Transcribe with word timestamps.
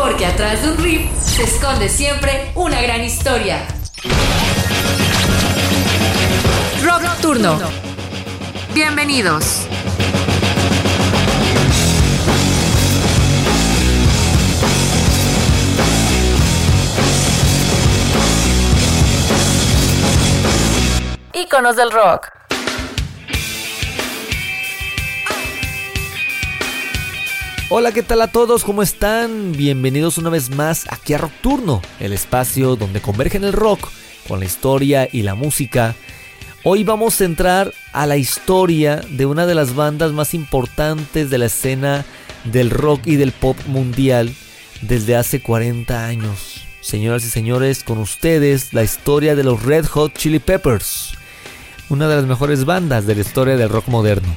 Porque 0.00 0.24
atrás 0.24 0.62
de 0.62 0.70
un 0.70 0.78
riff 0.78 1.10
se 1.20 1.42
esconde 1.42 1.86
siempre 1.86 2.52
una 2.54 2.80
gran 2.80 3.04
historia. 3.04 3.66
Rock, 6.82 7.02
Turno. 7.20 7.58
Bienvenidos. 8.72 9.66
íconos 21.34 21.76
del 21.76 21.90
rock. 21.90 22.39
Hola, 27.72 27.92
¿qué 27.92 28.02
tal 28.02 28.20
a 28.20 28.26
todos? 28.26 28.64
¿Cómo 28.64 28.82
están? 28.82 29.52
Bienvenidos 29.52 30.18
una 30.18 30.28
vez 30.28 30.50
más 30.50 30.86
aquí 30.90 31.14
a 31.14 31.18
Rock 31.18 31.32
Turno, 31.40 31.80
el 32.00 32.12
espacio 32.12 32.74
donde 32.74 33.00
convergen 33.00 33.44
el 33.44 33.52
rock 33.52 33.88
con 34.26 34.40
la 34.40 34.46
historia 34.46 35.08
y 35.10 35.22
la 35.22 35.36
música. 35.36 35.94
Hoy 36.64 36.82
vamos 36.82 37.20
a 37.20 37.24
entrar 37.24 37.72
a 37.92 38.06
la 38.06 38.16
historia 38.16 39.00
de 39.08 39.24
una 39.24 39.46
de 39.46 39.54
las 39.54 39.76
bandas 39.76 40.10
más 40.10 40.34
importantes 40.34 41.30
de 41.30 41.38
la 41.38 41.46
escena 41.46 42.04
del 42.42 42.70
rock 42.70 43.06
y 43.06 43.14
del 43.14 43.30
pop 43.30 43.56
mundial 43.66 44.34
desde 44.82 45.14
hace 45.14 45.40
40 45.40 46.06
años. 46.06 46.66
Señoras 46.80 47.24
y 47.24 47.30
señores, 47.30 47.84
con 47.84 47.98
ustedes 47.98 48.74
la 48.74 48.82
historia 48.82 49.36
de 49.36 49.44
los 49.44 49.62
Red 49.62 49.86
Hot 49.86 50.12
Chili 50.14 50.40
Peppers 50.40 51.14
una 51.90 52.08
de 52.08 52.16
las 52.16 52.24
mejores 52.24 52.64
bandas 52.64 53.04
de 53.06 53.16
la 53.16 53.20
historia 53.20 53.56
del 53.56 53.68
rock 53.68 53.88
moderno. 53.88 54.28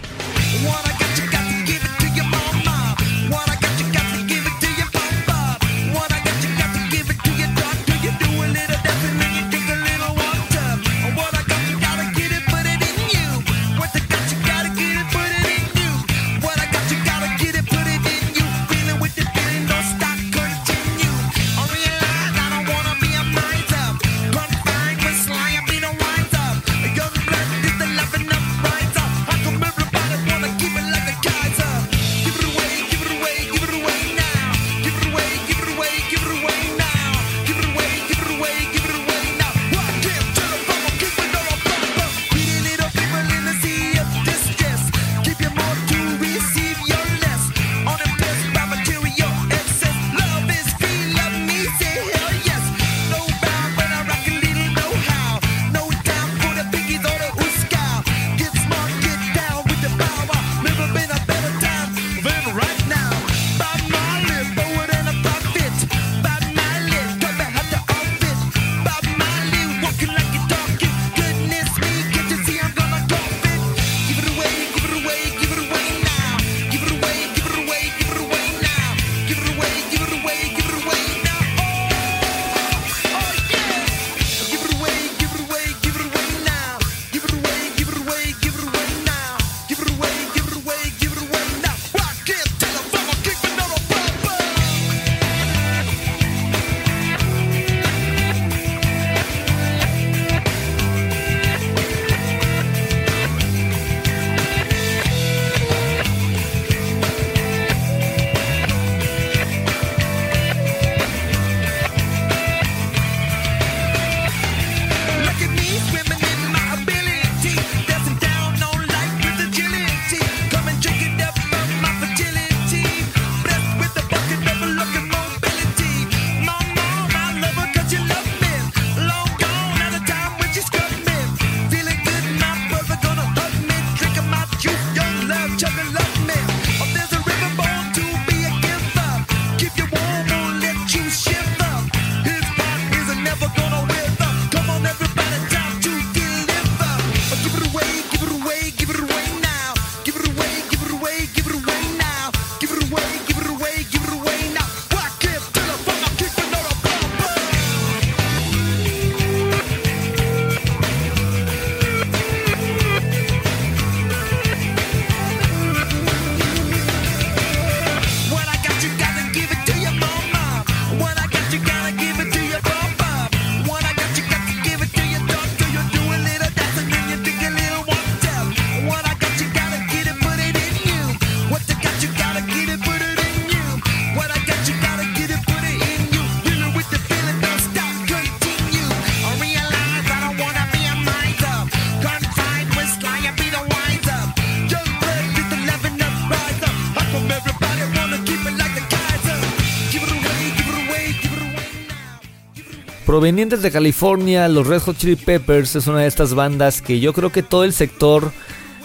Provenientes 203.13 203.61
de 203.61 203.69
California, 203.69 204.47
los 204.47 204.65
Red 204.65 204.79
Hot 204.81 204.97
Chili 204.97 205.15
Peppers 205.15 205.75
es 205.75 205.85
una 205.85 205.99
de 205.99 206.07
estas 206.07 206.33
bandas 206.33 206.81
que 206.81 206.99
yo 206.99 207.13
creo 207.13 207.31
que 207.31 207.43
todo 207.43 207.63
el 207.63 207.71
sector 207.71 208.31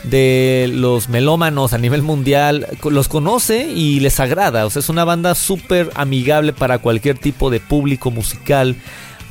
de 0.05 0.71
los 0.71 1.09
melómanos 1.09 1.73
a 1.73 1.79
nivel 1.79 2.03
mundial 2.03 2.67
los 2.91 3.09
conoce 3.09 3.69
y 3.73 4.01
les 4.01 4.21
agrada. 4.21 4.67
O 4.67 4.71
sea, 4.71 4.81
es 4.81 4.91
una 4.91 5.05
banda 5.05 5.35
súper 5.35 5.91
amigable 5.95 6.53
para 6.53 6.77
cualquier 6.77 7.17
tipo 7.19 7.49
de 7.49 7.61
público 7.61 8.11
musical, 8.11 8.77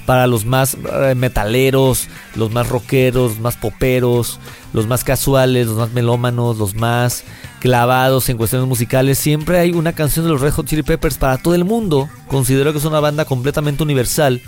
para 0.07 0.25
los 0.25 0.45
más 0.45 0.75
eh, 0.91 1.13
metaleros, 1.13 2.07
los 2.33 2.51
más 2.51 2.67
rockeros, 2.67 3.33
los 3.33 3.39
más 3.39 3.55
poperos, 3.55 4.39
los 4.73 4.87
más 4.87 5.03
casuales, 5.03 5.67
los 5.67 5.77
más 5.77 5.91
melómanos, 5.91 6.57
los 6.57 6.73
más 6.73 7.23
clavados 7.59 8.29
en 8.29 8.37
cuestiones 8.37 8.67
musicales. 8.67 9.19
Siempre 9.19 9.59
hay 9.59 9.73
una 9.73 9.93
canción 9.93 10.25
de 10.25 10.31
los 10.31 10.41
Red 10.41 10.53
Hot 10.53 10.65
Chili 10.65 10.81
Peppers 10.81 11.19
para 11.19 11.37
todo 11.37 11.53
el 11.53 11.65
mundo. 11.65 12.09
Considero 12.29 12.71
que 12.71 12.79
es 12.79 12.85
una 12.85 12.99
banda 12.99 13.25
completamente 13.25 13.83
universal. 13.83 14.41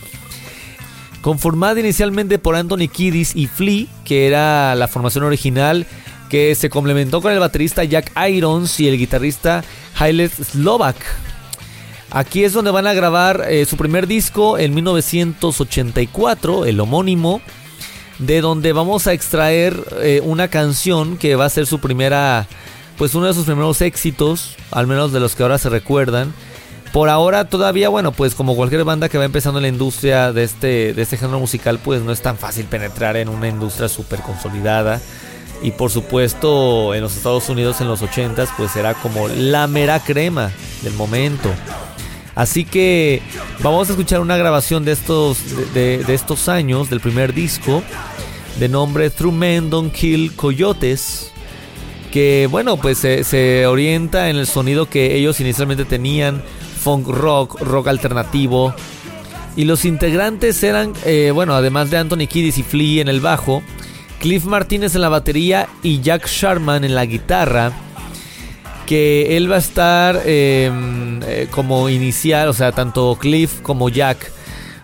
Conformada 1.22 1.80
inicialmente 1.80 2.40
por 2.40 2.56
Anthony 2.56 2.88
Kiddis 2.92 3.36
y 3.36 3.48
Flea, 3.48 3.88
que 4.06 4.28
era 4.28 4.74
la 4.76 4.88
formación 4.88 5.26
original, 5.26 5.86
que 6.30 6.56
se 6.56 6.70
complementó 6.70 7.22
con 7.22 7.34
el 7.34 7.40
baterista 7.40 7.84
Jack 7.84 8.12
Irons 8.30 8.80
y 8.80 8.88
el 8.88 8.98
guitarrista 8.98 9.64
Haile 9.98 10.30
Slovak. 10.30 10.96
Aquí 12.12 12.44
es 12.44 12.54
donde 12.54 12.72
van 12.72 12.88
a 12.88 12.94
grabar 12.94 13.46
eh, 13.50 13.66
su 13.66 13.78
primer 13.78 14.08
disco 14.08 14.58
en 14.58 14.74
1984, 14.74 16.66
el 16.66 16.80
homónimo, 16.80 17.42
de 18.18 18.42
donde 18.42 18.74
vamos 18.74 19.06
a 19.06 19.14
extraer 19.14 19.84
eh, 20.02 20.22
una 20.24 20.48
canción 20.48 21.18
que 21.18 21.36
va 21.36 21.46
a 21.46 21.50
ser 21.50 21.68
su 21.68 21.80
primera, 21.80 22.48
pues 22.98 23.14
uno 23.14 23.28
de 23.28 23.34
sus 23.34 23.46
primeros 23.46 23.82
éxitos, 23.82 24.56
al 24.72 24.88
menos 24.88 25.12
de 25.12 25.20
los 25.20 25.36
que 25.36 25.44
ahora 25.44 25.58
se 25.58 25.70
recuerdan. 25.70 26.34
Por 26.92 27.10
ahora 27.10 27.46
todavía, 27.46 27.90
bueno, 27.90 28.12
pues 28.12 28.34
como 28.34 28.56
cualquier 28.56 28.84
banda 28.84 29.10
que 29.10 29.18
va 29.18 29.26
empezando 29.26 29.60
en 29.60 29.64
la 29.64 29.70
industria 29.70 30.34
de 30.34 30.44
este, 30.44 30.94
de 30.94 31.02
este 31.02 31.18
género 31.18 31.40
musical, 31.40 31.80
pues 31.84 32.02
no 32.02 32.12
es 32.12 32.22
tan 32.22 32.38
fácil 32.38 32.66
penetrar 32.66 33.16
en 33.18 33.30
una 33.30 33.48
industria 33.48 33.88
súper 33.88 34.22
consolidada. 34.22 35.00
Y 35.62 35.72
por 35.72 35.92
supuesto 35.92 36.96
en 36.96 37.02
los 37.02 37.18
Estados 37.18 37.50
Unidos 37.50 37.82
en 37.82 37.90
los 37.90 38.02
80s 38.02 38.50
pues 38.56 38.76
era 38.76 38.94
como 38.94 39.28
la 39.28 39.68
mera 39.68 40.00
crema 40.00 40.52
del 40.82 40.94
momento. 40.94 41.50
Así 42.40 42.64
que 42.64 43.22
vamos 43.60 43.90
a 43.90 43.92
escuchar 43.92 44.22
una 44.22 44.38
grabación 44.38 44.86
de 44.86 44.94
estos, 44.94 45.74
de, 45.74 46.06
estos 46.08 46.48
años, 46.48 46.90
del 46.90 47.02
primer 47.02 47.34
disco, 47.34 47.84
de 48.58 48.70
nombre 48.70 49.10
Through 49.10 49.34
Men 49.34 49.70
Don't 49.70 49.92
Kill 49.92 50.34
Coyotes, 50.38 51.32
que 52.14 52.48
bueno, 52.50 52.78
pues 52.78 53.00
se, 53.00 53.68
orienta 53.68 54.30
en 54.30 54.38
el 54.38 54.48
sonido 54.48 54.90
que 54.90 55.18
ellos 55.18 55.42
inicialmente 55.42 55.84
tenían, 55.84 56.42
funk 56.80 57.08
rock, 57.08 57.60
rock 57.62 57.88
alternativo. 57.88 58.74
Y 59.56 59.66
los 59.66 59.86
integrantes 59.86 60.64
eran, 60.64 60.94
eh, 61.06 61.32
bueno, 61.34 61.54
además 61.54 61.90
de 61.90 61.98
Anthony 61.98 62.28
Kiddis 62.28 62.58
y 62.58 62.64
Flea 62.64 63.02
en 63.02 63.10
el 63.10 63.20
bajo, 63.20 63.62
Cliff 64.20 64.46
Martínez 64.46 64.96
en 64.96 65.02
la 65.02 65.10
batería 65.10 65.68
y 65.84 66.02
Jack 66.02 66.28
Sharman 66.28 66.84
en 66.84 66.96
la 66.96 67.06
guitarra. 67.06 67.72
Que 68.86 69.38
él 69.38 69.52
va 69.52 69.58
a 69.58 69.60
estar 69.60 70.22
em, 70.26 71.22
eh, 71.24 71.48
como 71.52 71.90
inicial, 71.90 72.50
o 72.50 72.54
sea, 72.54 72.72
tanto 72.72 73.18
Cliff 73.20 73.62
como 73.62 73.90
Jack 73.90 74.32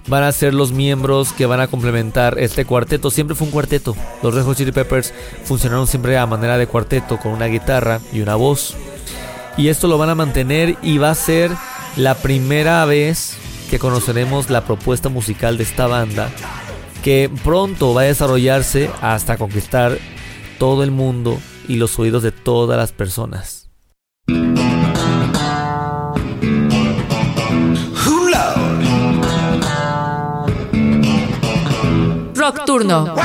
van 0.07 0.24
a 0.24 0.31
ser 0.31 0.53
los 0.53 0.71
miembros 0.71 1.33
que 1.33 1.45
van 1.45 1.59
a 1.59 1.68
complementar 1.68 2.38
este 2.38 2.65
cuarteto. 2.65 3.09
Siempre 3.09 3.36
fue 3.36 3.47
un 3.47 3.51
cuarteto. 3.51 3.95
Los 4.21 4.33
Red 4.33 4.44
Hot 4.44 4.57
Chili 4.57 4.71
Peppers 4.71 5.13
funcionaron 5.44 5.88
siempre 5.88 6.18
a 6.18 6.25
manera 6.27 6.57
de 6.57 6.68
cuarteto, 6.68 7.18
con 7.18 7.31
una 7.31 7.47
guitarra 7.47 8.00
y 8.13 8.21
una 8.21 8.36
voz. 8.36 8.75
Y 9.57 9.69
esto 9.69 9.88
lo 9.88 9.97
van 9.97 10.09
a 10.09 10.15
mantener 10.15 10.77
y 10.81 10.97
va 10.97 11.12
a 11.12 11.15
ser 11.15 11.51
la 11.97 12.15
primera 12.15 12.83
vez 12.86 13.38
que 13.69 13.80
conoceremos 13.80 14.50
la 14.50 14.65
propuesta 14.65 15.09
musical 15.09 15.57
de 15.57 15.63
esta 15.63 15.88
banda 15.88 16.30
que 17.03 17.30
pronto 17.44 17.94
va 17.94 18.01
a 18.01 18.06
desarrollarse 18.06 18.89
hasta 19.01 19.38
conquistar 19.38 19.97
todo 20.57 20.83
el 20.83 20.92
mundo 20.92 21.39
y 21.68 21.75
los 21.75 21.97
oídos 22.00 22.24
de 22.24 22.31
todas 22.31 22.77
las 22.77 22.92
personas. 22.92 23.69
Rock 32.33 32.65
Turno. 32.65 33.15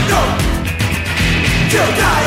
don't 0.08 0.38
kill 1.70 1.90
me 1.90 2.25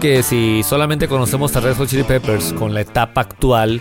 Que 0.00 0.22
si 0.22 0.62
solamente 0.62 1.06
conocemos 1.06 1.54
a 1.54 1.60
Red 1.60 1.76
Hot 1.76 1.88
Chili 1.88 2.02
Peppers 2.02 2.52
con 2.54 2.72
la 2.72 2.80
etapa 2.80 3.20
actual, 3.20 3.80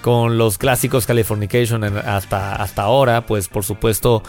con 0.00 0.38
los 0.38 0.56
clásicos 0.58 1.06
Californication 1.06 1.84
hasta, 1.84 2.56
hasta 2.56 2.82
ahora, 2.82 3.26
pues 3.26 3.48
por 3.48 3.62
supuesto 3.62 4.22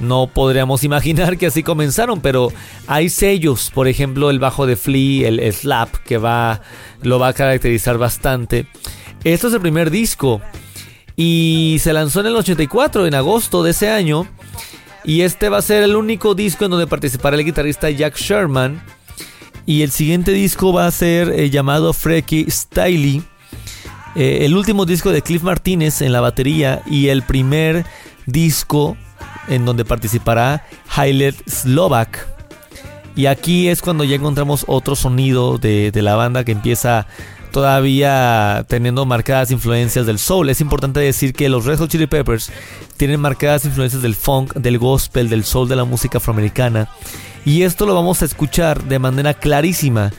no 0.00 0.28
podríamos 0.28 0.84
imaginar 0.84 1.36
que 1.36 1.46
así 1.46 1.62
comenzaron, 1.62 2.20
pero 2.20 2.52
hay 2.86 3.08
sellos, 3.08 3.70
por 3.74 3.88
ejemplo 3.88 4.30
el 4.30 4.38
bajo 4.38 4.66
de 4.66 4.76
Flea, 4.76 5.28
el 5.28 5.52
slap, 5.52 5.94
que 6.04 6.16
va, 6.16 6.62
lo 7.02 7.18
va 7.18 7.28
a 7.28 7.32
caracterizar 7.32 7.98
bastante. 7.98 8.66
Esto 9.24 9.48
es 9.48 9.54
el 9.54 9.60
primer 9.60 9.90
disco 9.90 10.40
y 11.16 11.78
se 11.80 11.92
lanzó 11.92 12.20
en 12.20 12.26
el 12.26 12.36
84, 12.36 13.06
en 13.06 13.14
agosto 13.14 13.62
de 13.62 13.72
ese 13.72 13.90
año, 13.90 14.26
y 15.04 15.22
este 15.22 15.48
va 15.48 15.58
a 15.58 15.62
ser 15.62 15.82
el 15.82 15.96
único 15.96 16.34
disco 16.34 16.64
en 16.64 16.70
donde 16.70 16.86
participará 16.86 17.36
el 17.36 17.44
guitarrista 17.44 17.90
Jack 17.90 18.16
Sherman 18.16 18.80
y 19.68 19.82
el 19.82 19.90
siguiente 19.90 20.32
disco 20.32 20.72
va 20.72 20.86
a 20.86 20.90
ser 20.90 21.28
eh, 21.28 21.50
llamado 21.50 21.92
Freaky 21.92 22.46
Styley. 22.50 23.22
Eh, 24.16 24.46
el 24.46 24.56
último 24.56 24.86
disco 24.86 25.12
de 25.12 25.20
Cliff 25.20 25.42
Martínez 25.42 26.00
en 26.00 26.10
la 26.10 26.22
batería 26.22 26.80
y 26.86 27.08
el 27.08 27.20
primer 27.20 27.84
disco 28.24 28.96
en 29.46 29.66
donde 29.66 29.84
participará 29.84 30.64
Highlet 30.96 31.36
Slovak. 31.46 32.26
Y 33.14 33.26
aquí 33.26 33.68
es 33.68 33.82
cuando 33.82 34.04
ya 34.04 34.16
encontramos 34.16 34.64
otro 34.68 34.96
sonido 34.96 35.58
de, 35.58 35.90
de 35.90 36.00
la 36.00 36.16
banda 36.16 36.44
que 36.44 36.52
empieza 36.52 37.06
todavía 37.48 38.64
teniendo 38.68 39.04
marcadas 39.04 39.50
influencias 39.50 40.06
del 40.06 40.18
soul. 40.18 40.48
Es 40.48 40.60
importante 40.60 41.00
decir 41.00 41.32
que 41.32 41.48
los 41.48 41.64
Red 41.64 41.78
Hot 41.78 41.90
Chili 41.90 42.06
Peppers 42.06 42.50
tienen 42.96 43.20
marcadas 43.20 43.64
influencias 43.64 44.02
del 44.02 44.14
funk, 44.14 44.54
del 44.54 44.78
gospel, 44.78 45.28
del 45.28 45.44
soul, 45.44 45.68
de 45.68 45.76
la 45.76 45.84
música 45.84 46.18
afroamericana. 46.18 46.88
Y 47.44 47.62
esto 47.62 47.86
lo 47.86 47.94
vamos 47.94 48.22
a 48.22 48.24
escuchar 48.24 48.84
de 48.84 48.98
manera 48.98 49.34
clarísima. 49.34 50.12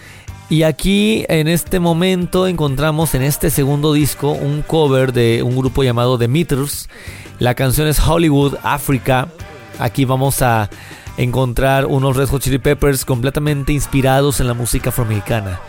Y 0.49 0.63
aquí 0.63 1.25
en 1.29 1.47
este 1.47 1.79
momento 1.79 2.47
encontramos 2.47 3.13
en 3.13 3.21
este 3.21 3.51
segundo 3.51 3.93
disco 3.93 4.31
un 4.31 4.63
cover 4.63 5.13
de 5.13 5.43
un 5.43 5.55
grupo 5.55 5.83
llamado 5.83 6.17
The 6.17 6.27
Meters. 6.27 6.89
La 7.37 7.53
canción 7.53 7.87
es 7.87 7.99
Hollywood 7.99 8.55
Africa. 8.63 9.27
Aquí 9.77 10.05
vamos 10.05 10.41
a 10.41 10.69
encontrar 11.17 11.85
unos 11.85 12.17
Red 12.17 12.29
Hot 12.29 12.41
Chili 12.41 12.57
Peppers 12.57 13.05
completamente 13.05 13.73
inspirados 13.73 14.39
en 14.39 14.47
la 14.47 14.55
música 14.55 14.89
afroamericana. 14.89 15.59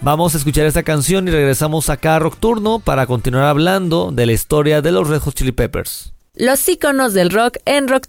Vamos 0.00 0.34
a 0.34 0.38
escuchar 0.38 0.64
esta 0.64 0.84
canción 0.84 1.26
y 1.26 1.32
regresamos 1.32 1.90
acá 1.90 2.16
a 2.16 2.18
Rock 2.20 2.36
Turno 2.38 2.78
para 2.78 3.06
continuar 3.06 3.46
hablando 3.46 4.12
de 4.12 4.26
la 4.26 4.32
historia 4.32 4.80
de 4.80 4.92
los 4.92 5.08
Red 5.08 5.18
Hot 5.20 5.34
Chili 5.34 5.50
Peppers. 5.50 6.12
Los 6.34 6.68
iconos 6.68 7.14
del 7.14 7.30
rock 7.30 7.56
en 7.64 7.88
Rock 7.88 8.06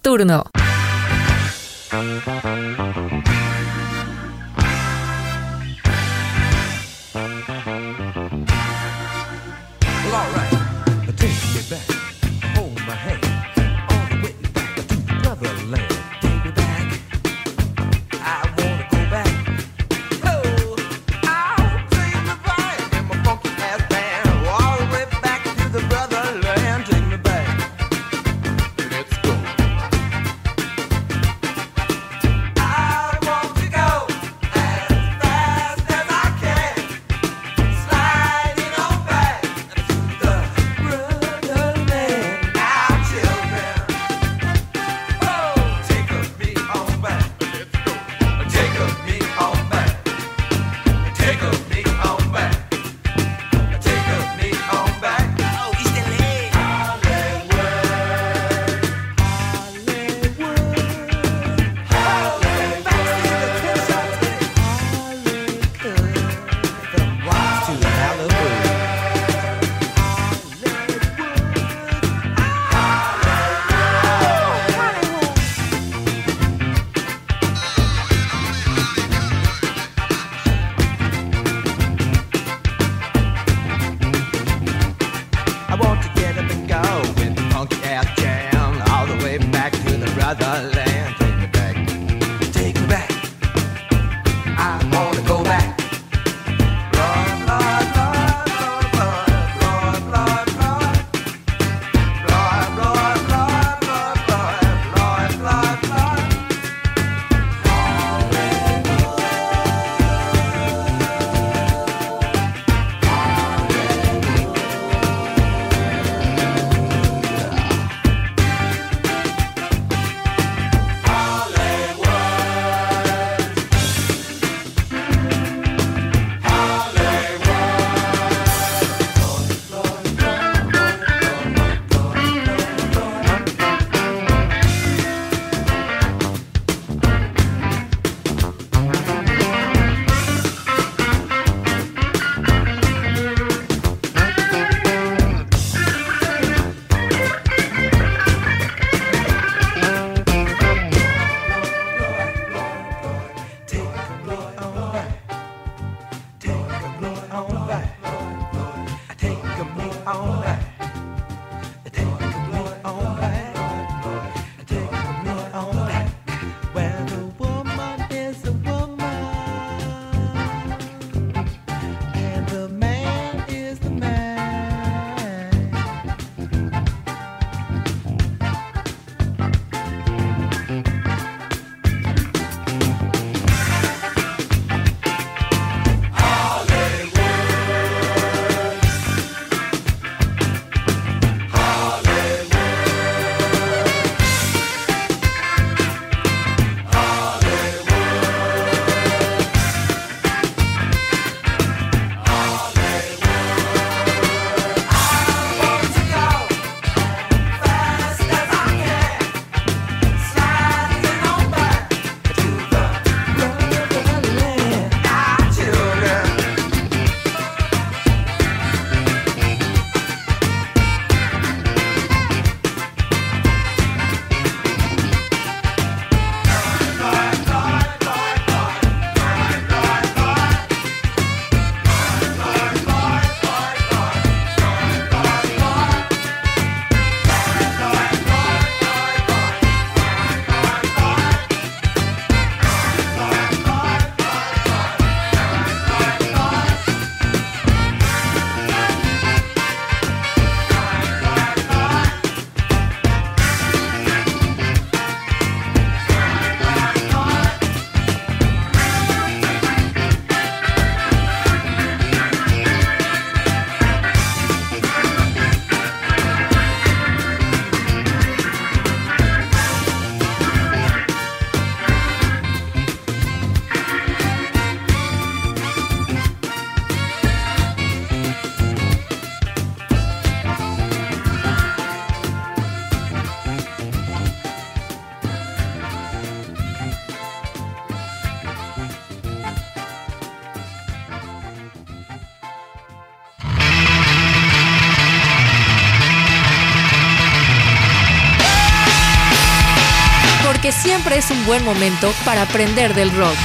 es 301.30 301.38
un 301.38 301.46
buen 301.46 301.63
momento 301.63 302.12
para 302.26 302.44
aprender 302.44 302.94
del 302.94 303.15
rock. 303.15 303.36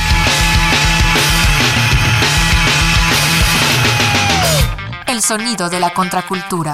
El 5.07 5.20
sonido 5.23 5.68
de 5.68 5.81
la 5.81 5.92
contracultura. 5.92 6.73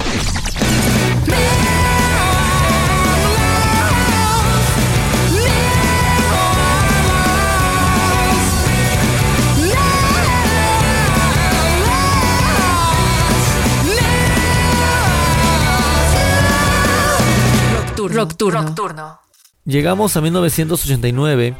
Nocturno. 18.61 19.20
Llegamos 19.65 20.17
a 20.17 20.21
1989 20.21 21.55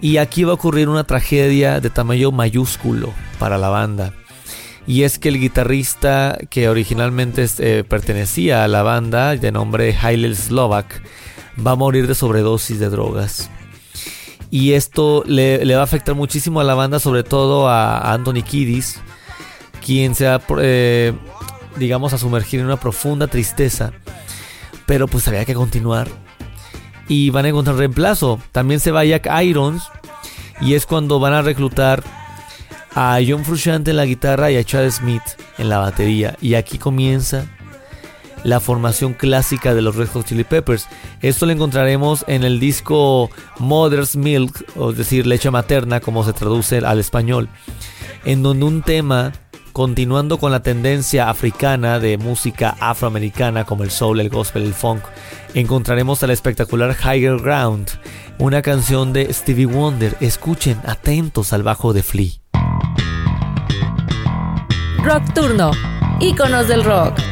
y 0.00 0.16
aquí 0.16 0.44
va 0.44 0.52
a 0.52 0.54
ocurrir 0.54 0.88
una 0.88 1.04
tragedia 1.04 1.80
de 1.80 1.90
tamaño 1.90 2.32
mayúsculo 2.32 3.12
para 3.38 3.58
la 3.58 3.68
banda. 3.68 4.14
Y 4.86 5.02
es 5.02 5.18
que 5.18 5.28
el 5.28 5.38
guitarrista 5.38 6.38
que 6.48 6.68
originalmente 6.68 7.46
eh, 7.58 7.84
pertenecía 7.86 8.64
a 8.64 8.68
la 8.68 8.82
banda, 8.82 9.36
de 9.36 9.52
nombre 9.52 9.90
Hillel 9.94 10.36
Slovak, 10.36 11.02
va 11.64 11.72
a 11.72 11.76
morir 11.76 12.06
de 12.06 12.14
sobredosis 12.14 12.78
de 12.78 12.88
drogas. 12.88 13.50
Y 14.50 14.72
esto 14.72 15.22
le, 15.26 15.62
va 15.74 15.82
a 15.82 15.84
afectar 15.84 16.14
muchísimo 16.14 16.60
a 16.60 16.64
la 16.64 16.74
banda, 16.74 16.98
sobre 16.98 17.22
todo 17.22 17.68
a, 17.68 18.12
Anthony 18.12 18.42
Kiddis, 18.42 18.98
quien 19.84 20.14
se 20.14 20.26
va, 20.26 20.42
eh, 20.60 21.12
digamos, 21.76 22.14
a 22.14 22.18
sumergir 22.18 22.60
en 22.60 22.66
una 22.66 22.80
profunda 22.80 23.28
tristeza 23.28 23.92
pero 24.90 25.06
pues 25.06 25.28
había 25.28 25.44
que 25.44 25.54
continuar. 25.54 26.08
Y 27.10 27.30
van 27.30 27.44
a 27.44 27.48
encontrar 27.48 27.76
reemplazo. 27.76 28.38
También 28.52 28.78
se 28.78 28.92
va 28.92 29.04
Jack 29.04 29.28
Irons. 29.42 29.82
Y 30.60 30.74
es 30.74 30.86
cuando 30.86 31.18
van 31.18 31.32
a 31.32 31.42
reclutar 31.42 32.04
a 32.94 33.18
John 33.26 33.44
Frusciante 33.44 33.90
en 33.90 33.96
la 33.96 34.06
guitarra 34.06 34.52
y 34.52 34.56
a 34.56 34.62
Chad 34.62 34.88
Smith 34.90 35.22
en 35.58 35.68
la 35.68 35.78
batería. 35.78 36.36
Y 36.40 36.54
aquí 36.54 36.78
comienza 36.78 37.46
la 38.44 38.60
formación 38.60 39.14
clásica 39.14 39.74
de 39.74 39.82
los 39.82 39.96
Red 39.96 40.10
Hot 40.10 40.26
Chili 40.26 40.44
Peppers. 40.44 40.86
Esto 41.20 41.46
lo 41.46 41.52
encontraremos 41.52 42.24
en 42.28 42.44
el 42.44 42.60
disco 42.60 43.28
Mother's 43.58 44.14
Milk, 44.14 44.64
o 44.76 44.92
es 44.92 44.96
decir, 44.96 45.26
leche 45.26 45.50
materna, 45.50 45.98
como 45.98 46.24
se 46.24 46.32
traduce 46.32 46.78
al 46.78 47.00
español, 47.00 47.48
en 48.24 48.44
donde 48.44 48.64
un 48.64 48.82
tema 48.82 49.32
Continuando 49.72 50.38
con 50.38 50.50
la 50.50 50.60
tendencia 50.60 51.30
africana 51.30 52.00
de 52.00 52.18
música 52.18 52.76
afroamericana 52.80 53.64
como 53.64 53.84
el 53.84 53.90
soul, 53.90 54.20
el 54.20 54.28
gospel, 54.28 54.64
el 54.64 54.74
funk, 54.74 55.02
encontraremos 55.54 56.22
al 56.22 56.30
espectacular 56.30 56.96
Higher 57.00 57.38
Ground, 57.38 57.88
una 58.38 58.62
canción 58.62 59.12
de 59.12 59.32
Stevie 59.32 59.66
Wonder. 59.66 60.16
Escuchen 60.20 60.80
atentos 60.84 61.52
al 61.52 61.62
bajo 61.62 61.92
de 61.92 62.02
Flea. 62.02 62.30
Rock 65.04 65.32
Turno, 65.34 65.70
íconos 66.20 66.66
del 66.68 66.84
rock. 66.84 67.29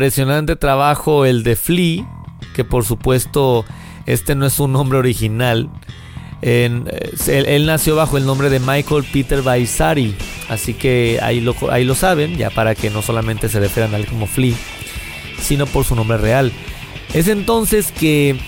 Impresionante 0.00 0.56
trabajo 0.56 1.26
el 1.26 1.42
de 1.42 1.56
Flea, 1.56 2.06
que 2.54 2.64
por 2.64 2.86
supuesto 2.86 3.66
Este 4.06 4.34
no 4.34 4.46
es 4.46 4.58
un 4.58 4.72
nombre 4.72 4.98
original. 4.98 5.68
él, 6.40 7.66
nació 7.66 7.96
bajo 7.96 8.16
el 8.16 8.24
nombre 8.24 8.48
de 8.48 8.60
Michael 8.60 9.04
Peter 9.12 9.42
Baisari. 9.42 10.16
Así 10.48 10.72
que 10.72 11.18
ahí 11.22 11.42
lo, 11.42 11.54
ahí 11.70 11.84
lo 11.84 11.94
saben, 11.94 12.38
ya 12.38 12.48
para 12.48 12.74
que 12.74 12.88
no 12.88 13.02
solamente 13.02 13.50
se 13.50 13.60
refieran 13.60 13.92
a 13.92 13.98
él 13.98 14.06
como 14.06 14.26
Flea, 14.26 14.54
sino 15.38 15.66
por 15.66 15.84
su 15.84 15.94
nombre 15.94 16.16
real. 16.16 16.50
Es 17.12 17.28
entonces 17.28 17.92
que 17.92 18.38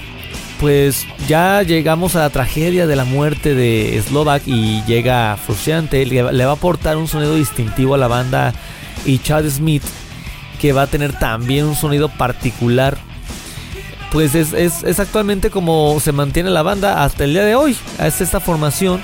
pues 0.58 1.06
ya 1.28 1.62
llegamos 1.62 2.16
a 2.16 2.20
la 2.20 2.30
tragedia 2.30 2.86
de 2.86 2.96
la 2.96 3.04
muerte 3.04 3.54
de 3.54 4.02
Slovak 4.08 4.44
y 4.46 4.82
llega 4.84 5.36
Frusciante, 5.36 6.06
le, 6.06 6.22
va 6.22 6.50
a 6.50 6.54
aportar 6.54 6.96
un 6.96 7.08
sonido 7.08 7.34
distintivo 7.34 7.94
a 7.94 7.98
la 7.98 8.08
banda 8.08 8.54
y 9.04 9.18
Chad 9.18 9.44
Smith 9.50 9.82
que 10.62 10.72
va 10.72 10.82
a 10.82 10.86
tener 10.86 11.18
también 11.18 11.64
un 11.64 11.74
sonido 11.74 12.08
particular. 12.08 12.96
Pues 14.12 14.36
es, 14.36 15.00
actualmente 15.00 15.50
como 15.50 15.98
se 15.98 16.12
mantiene 16.12 16.50
la 16.50 16.62
banda 16.62 17.02
hasta 17.02 17.24
el 17.24 17.32
día 17.32 17.44
de 17.44 17.56
hoy. 17.56 17.76
Es 17.98 18.20
esta 18.20 18.38
formación. 18.38 19.00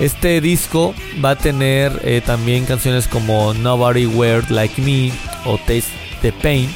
Este 0.00 0.40
disco 0.40 0.96
va 1.24 1.30
a 1.30 1.36
tener 1.36 2.00
eh, 2.02 2.20
también 2.26 2.64
canciones 2.64 3.06
como 3.06 3.54
Nobody 3.54 4.06
Weird 4.06 4.50
Like 4.50 4.82
Me 4.82 5.12
o 5.44 5.56
Taste 5.58 5.86
the 6.20 6.32
Pain 6.32 6.68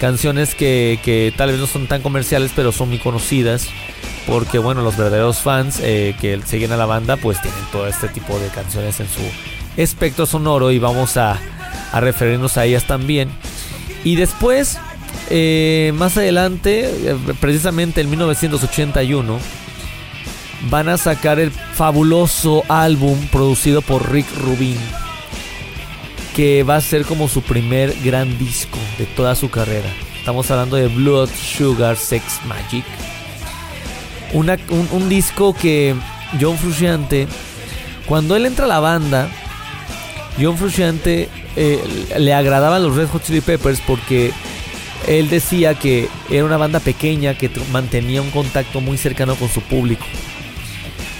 Canciones 0.00 0.54
que, 0.54 1.34
tal 1.36 1.50
vez 1.50 1.58
no 1.58 1.66
son 1.66 1.88
tan 1.88 2.02
comerciales, 2.02 2.52
pero 2.54 2.70
son 2.70 2.90
muy 2.90 2.98
conocidas. 2.98 3.66
Porque, 4.28 4.58
bueno, 4.58 4.82
los 4.82 4.96
verdaderos 4.96 5.38
fans 5.38 5.80
eh, 5.82 6.14
que 6.20 6.40
siguen 6.46 6.70
a 6.70 6.76
la 6.76 6.86
banda, 6.86 7.16
pues 7.16 7.42
tienen 7.42 7.60
todo 7.72 7.88
este 7.88 8.06
tipo 8.08 8.38
de 8.38 8.46
canciones 8.48 9.00
en 9.00 9.08
su 9.08 9.22
espectro 9.76 10.24
sonoro. 10.24 10.70
Y 10.70 10.78
vamos 10.78 11.16
a, 11.16 11.40
referirnos 12.00 12.56
a 12.56 12.64
ellas 12.64 12.86
también. 12.86 13.30
Y 14.04 14.16
después, 14.16 14.78
eh, 15.30 15.92
más 15.96 16.16
adelante, 16.16 16.84
eh, 16.84 17.16
precisamente 17.40 18.00
en 18.00 18.10
1981, 18.10 19.38
van 20.70 20.88
a 20.88 20.96
sacar 20.96 21.38
el 21.38 21.50
fabuloso 21.50 22.64
álbum 22.68 23.18
producido 23.28 23.82
por 23.82 24.10
Rick 24.10 24.26
Rubin 24.38 24.78
que 26.34 26.64
va 26.64 26.76
a 26.76 26.80
ser 26.80 27.04
como 27.04 27.28
su 27.28 27.42
primer 27.42 27.94
gran 28.02 28.38
disco 28.38 28.78
de 28.98 29.06
toda 29.06 29.36
su 29.36 29.50
carrera. 29.50 29.88
Estamos 30.18 30.50
hablando 30.50 30.76
de 30.76 30.88
Blood 30.88 31.30
Sugar 31.30 31.96
Sex 31.96 32.40
Magic. 32.46 32.84
un, 34.32 35.08
disco 35.08 35.54
que 35.54 35.94
John 36.40 36.58
Frusciante, 36.58 37.28
cuando 38.06 38.34
él 38.34 38.46
entra 38.46 38.64
a 38.64 38.68
la 38.68 38.80
banda, 38.80 39.28
John 40.40 40.58
Frusciante 40.58 41.28
eh, 41.56 41.82
le 42.18 42.34
agradaban 42.34 42.82
los 42.82 42.96
Red 42.96 43.08
Hot 43.08 43.24
Chili 43.24 43.40
Peppers 43.40 43.80
porque 43.86 44.32
él 45.06 45.28
decía 45.28 45.74
que 45.74 46.08
era 46.30 46.44
una 46.44 46.56
banda 46.56 46.80
pequeña 46.80 47.34
que 47.34 47.50
mantenía 47.72 48.22
un 48.22 48.30
contacto 48.30 48.80
muy 48.80 48.98
cercano 48.98 49.34
con 49.36 49.48
su 49.48 49.60
público. 49.60 50.04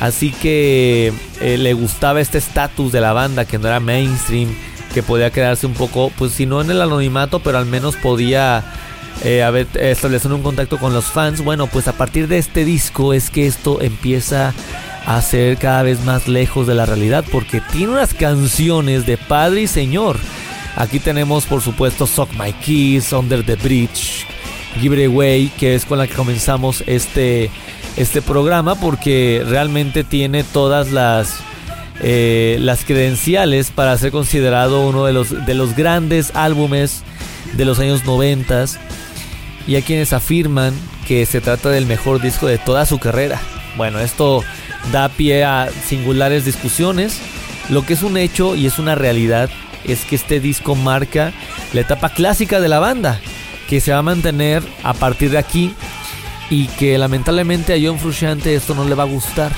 Así 0.00 0.32
que 0.32 1.12
eh, 1.40 1.58
le 1.58 1.72
gustaba 1.72 2.20
este 2.20 2.38
estatus 2.38 2.92
de 2.92 3.00
la 3.00 3.12
banda 3.12 3.44
que 3.44 3.58
no 3.58 3.68
era 3.68 3.80
mainstream, 3.80 4.54
que 4.92 5.02
podía 5.02 5.30
quedarse 5.30 5.66
un 5.66 5.74
poco, 5.74 6.10
pues 6.16 6.32
si 6.32 6.46
no 6.46 6.60
en 6.60 6.70
el 6.70 6.82
anonimato, 6.82 7.40
pero 7.40 7.58
al 7.58 7.66
menos 7.66 7.96
podía 7.96 8.64
eh, 9.22 9.66
establecer 9.74 10.32
un 10.32 10.42
contacto 10.42 10.78
con 10.78 10.92
los 10.92 11.06
fans. 11.06 11.42
Bueno, 11.42 11.66
pues 11.68 11.88
a 11.88 11.92
partir 11.92 12.28
de 12.28 12.38
este 12.38 12.64
disco 12.64 13.14
es 13.14 13.30
que 13.30 13.46
esto 13.46 13.80
empieza 13.80 14.52
a 15.06 15.20
ser 15.20 15.56
cada 15.58 15.82
vez 15.82 16.02
más 16.04 16.28
lejos 16.28 16.66
de 16.66 16.74
la 16.74 16.86
realidad 16.86 17.24
porque 17.30 17.60
tiene 17.60 17.92
unas 17.92 18.14
canciones 18.14 19.06
de 19.06 19.16
padre 19.16 19.62
y 19.62 19.66
señor. 19.66 20.18
Aquí 20.76 20.98
tenemos 20.98 21.44
por 21.46 21.60
supuesto 21.60 22.06
Suck 22.06 22.30
My 22.38 22.52
Keys, 22.52 23.12
Under 23.12 23.44
the 23.44 23.56
Bridge, 23.56 24.26
Give 24.80 25.00
It 25.00 25.10
Away, 25.10 25.52
que 25.58 25.74
es 25.74 25.84
con 25.84 25.98
la 25.98 26.06
que 26.06 26.14
comenzamos 26.14 26.82
este, 26.86 27.50
este 27.96 28.22
programa 28.22 28.74
porque 28.74 29.44
realmente 29.46 30.04
tiene 30.04 30.42
todas 30.42 30.90
las 30.90 31.40
eh, 32.00 32.56
las 32.60 32.84
credenciales 32.84 33.70
para 33.70 33.96
ser 33.96 34.10
considerado 34.10 34.80
uno 34.86 35.04
de 35.04 35.12
los, 35.12 35.46
de 35.46 35.54
los 35.54 35.76
grandes 35.76 36.34
álbumes 36.34 37.04
de 37.52 37.64
los 37.64 37.78
años 37.78 38.04
90 38.04 38.64
y 39.68 39.76
hay 39.76 39.82
quienes 39.82 40.12
afirman 40.12 40.74
que 41.06 41.24
se 41.24 41.40
trata 41.40 41.70
del 41.70 41.86
mejor 41.86 42.20
disco 42.20 42.46
de 42.48 42.58
toda 42.58 42.84
su 42.84 42.98
carrera. 42.98 43.40
Bueno, 43.76 44.00
esto 44.00 44.42
da 44.92 45.08
pie 45.08 45.44
a 45.44 45.68
singulares 45.86 46.44
discusiones. 46.44 47.20
Lo 47.68 47.84
que 47.84 47.94
es 47.94 48.02
un 48.02 48.16
hecho 48.16 48.54
y 48.54 48.66
es 48.66 48.78
una 48.78 48.94
realidad 48.94 49.50
es 49.84 50.04
que 50.04 50.16
este 50.16 50.40
disco 50.40 50.74
marca 50.74 51.32
la 51.72 51.80
etapa 51.80 52.10
clásica 52.10 52.60
de 52.60 52.68
la 52.68 52.78
banda, 52.78 53.20
que 53.68 53.80
se 53.80 53.92
va 53.92 53.98
a 53.98 54.02
mantener 54.02 54.62
a 54.82 54.94
partir 54.94 55.30
de 55.30 55.38
aquí 55.38 55.74
y 56.50 56.66
que 56.68 56.98
lamentablemente 56.98 57.72
a 57.74 57.78
John 57.80 57.98
Frusciante 57.98 58.54
esto 58.54 58.74
no 58.74 58.84
le 58.84 58.94
va 58.94 59.04
a 59.04 59.06
gustar. 59.06 59.52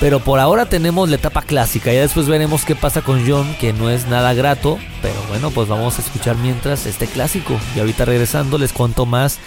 Pero 0.00 0.20
por 0.20 0.40
ahora 0.40 0.64
tenemos 0.64 1.10
la 1.10 1.16
etapa 1.16 1.42
clásica. 1.42 1.92
Ya 1.92 2.00
después 2.00 2.26
veremos 2.26 2.64
qué 2.64 2.74
pasa 2.74 3.02
con 3.02 3.28
John, 3.28 3.54
que 3.60 3.74
no 3.74 3.90
es 3.90 4.06
nada 4.06 4.32
grato. 4.32 4.78
Pero 5.02 5.22
bueno, 5.28 5.50
pues 5.50 5.68
vamos 5.68 5.98
a 5.98 6.02
escuchar 6.02 6.36
mientras 6.36 6.86
este 6.86 7.06
clásico. 7.06 7.58
Y 7.76 7.80
ahorita 7.80 8.06
regresando 8.06 8.56
les 8.56 8.72
cuento 8.72 9.04
más 9.04 9.38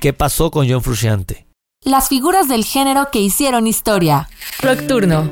qué 0.00 0.12
pasó 0.12 0.50
con 0.50 0.68
John 0.68 0.82
Frusciante. 0.82 1.51
Las 1.84 2.08
figuras 2.08 2.46
del 2.46 2.64
género 2.64 3.08
que 3.10 3.18
hicieron 3.18 3.66
historia. 3.66 4.28
Nocturno. 4.62 5.28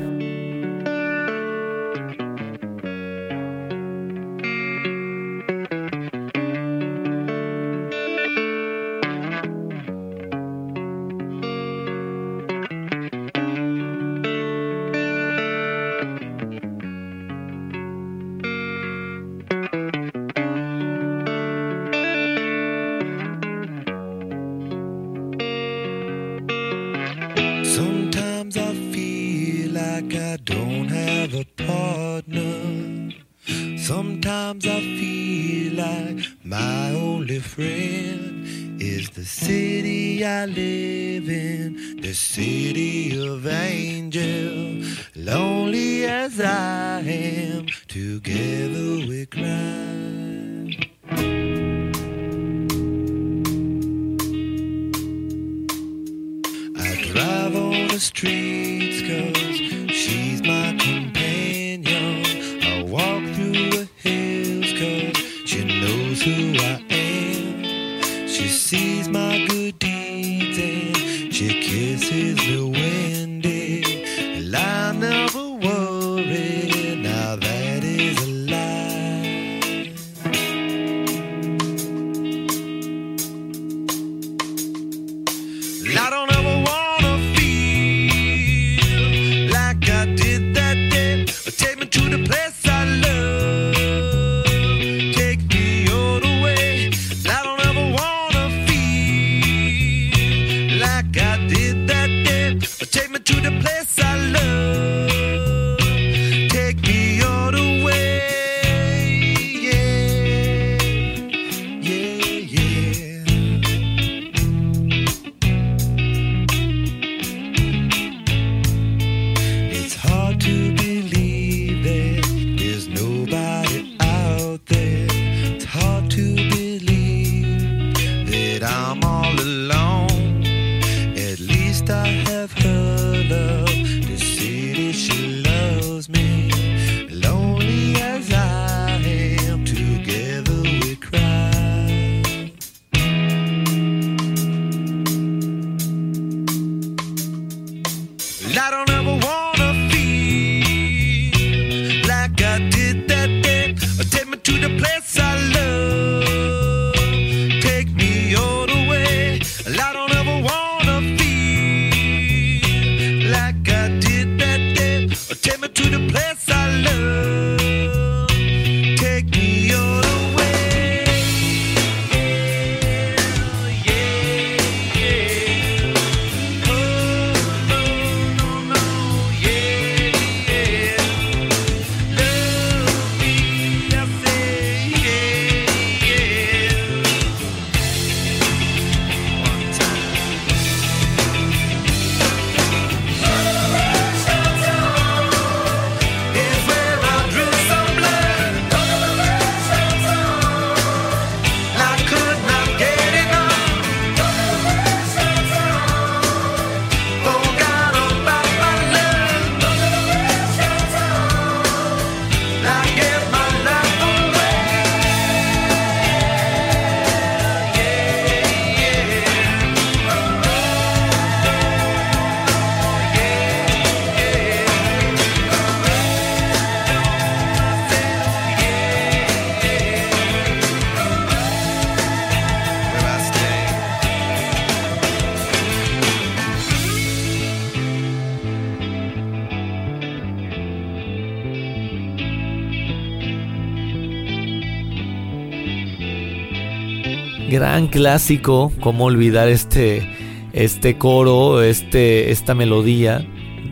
Gran 247.71 247.87
clásico, 247.87 248.69
cómo 248.81 249.05
olvidar 249.05 249.47
este, 249.47 250.05
este 250.51 250.97
coro, 250.97 251.61
este, 251.61 252.29
esta 252.29 252.53
melodía 252.53 253.25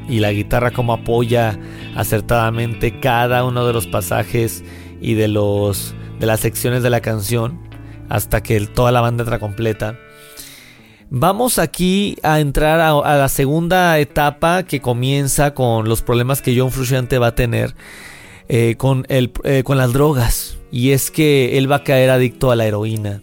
y 0.07 0.19
la 0.19 0.31
guitarra 0.31 0.71
como 0.71 0.93
apoya 0.93 1.59
acertadamente 1.97 3.01
cada 3.01 3.43
uno 3.43 3.67
de 3.67 3.73
los 3.73 3.87
pasajes 3.87 4.63
y 5.01 5.15
de 5.15 5.27
los 5.27 5.93
de 6.17 6.27
las 6.27 6.39
secciones 6.39 6.81
de 6.81 6.89
la 6.89 7.01
canción 7.01 7.59
hasta 8.07 8.41
que 8.41 8.61
toda 8.67 8.93
la 8.93 9.01
banda 9.01 9.23
entra 9.23 9.37
completa. 9.37 9.99
Vamos 11.09 11.59
aquí 11.59 12.15
a 12.23 12.39
entrar 12.39 12.79
a, 12.79 13.17
la 13.17 13.27
segunda 13.27 13.99
etapa 13.99 14.63
que 14.63 14.79
comienza 14.79 15.53
con 15.53 15.89
los 15.89 16.03
problemas 16.03 16.41
que 16.41 16.57
John 16.57 16.71
Frusciante 16.71 17.17
va 17.17 17.27
a 17.27 17.35
tener 17.35 17.75
eh, 18.47 18.75
con, 18.77 19.05
el, 19.09 19.33
eh, 19.43 19.63
con 19.63 19.77
las 19.77 19.91
drogas. 19.91 20.57
Y 20.71 20.91
es 20.91 21.11
que 21.11 21.57
él 21.57 21.69
va 21.69 21.77
a 21.77 21.83
caer 21.83 22.11
adicto 22.11 22.49
a 22.49 22.55
la 22.55 22.65
heroína. 22.65 23.21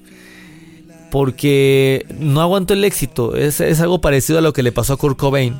Porque 1.16 2.04
no 2.18 2.42
aguantó 2.42 2.74
el 2.74 2.84
éxito. 2.84 3.36
Es, 3.36 3.62
es 3.62 3.80
algo 3.80 4.02
parecido 4.02 4.38
a 4.38 4.42
lo 4.42 4.52
que 4.52 4.62
le 4.62 4.70
pasó 4.70 4.92
a 4.92 4.96
Kurt 4.98 5.16
Cobain. 5.16 5.58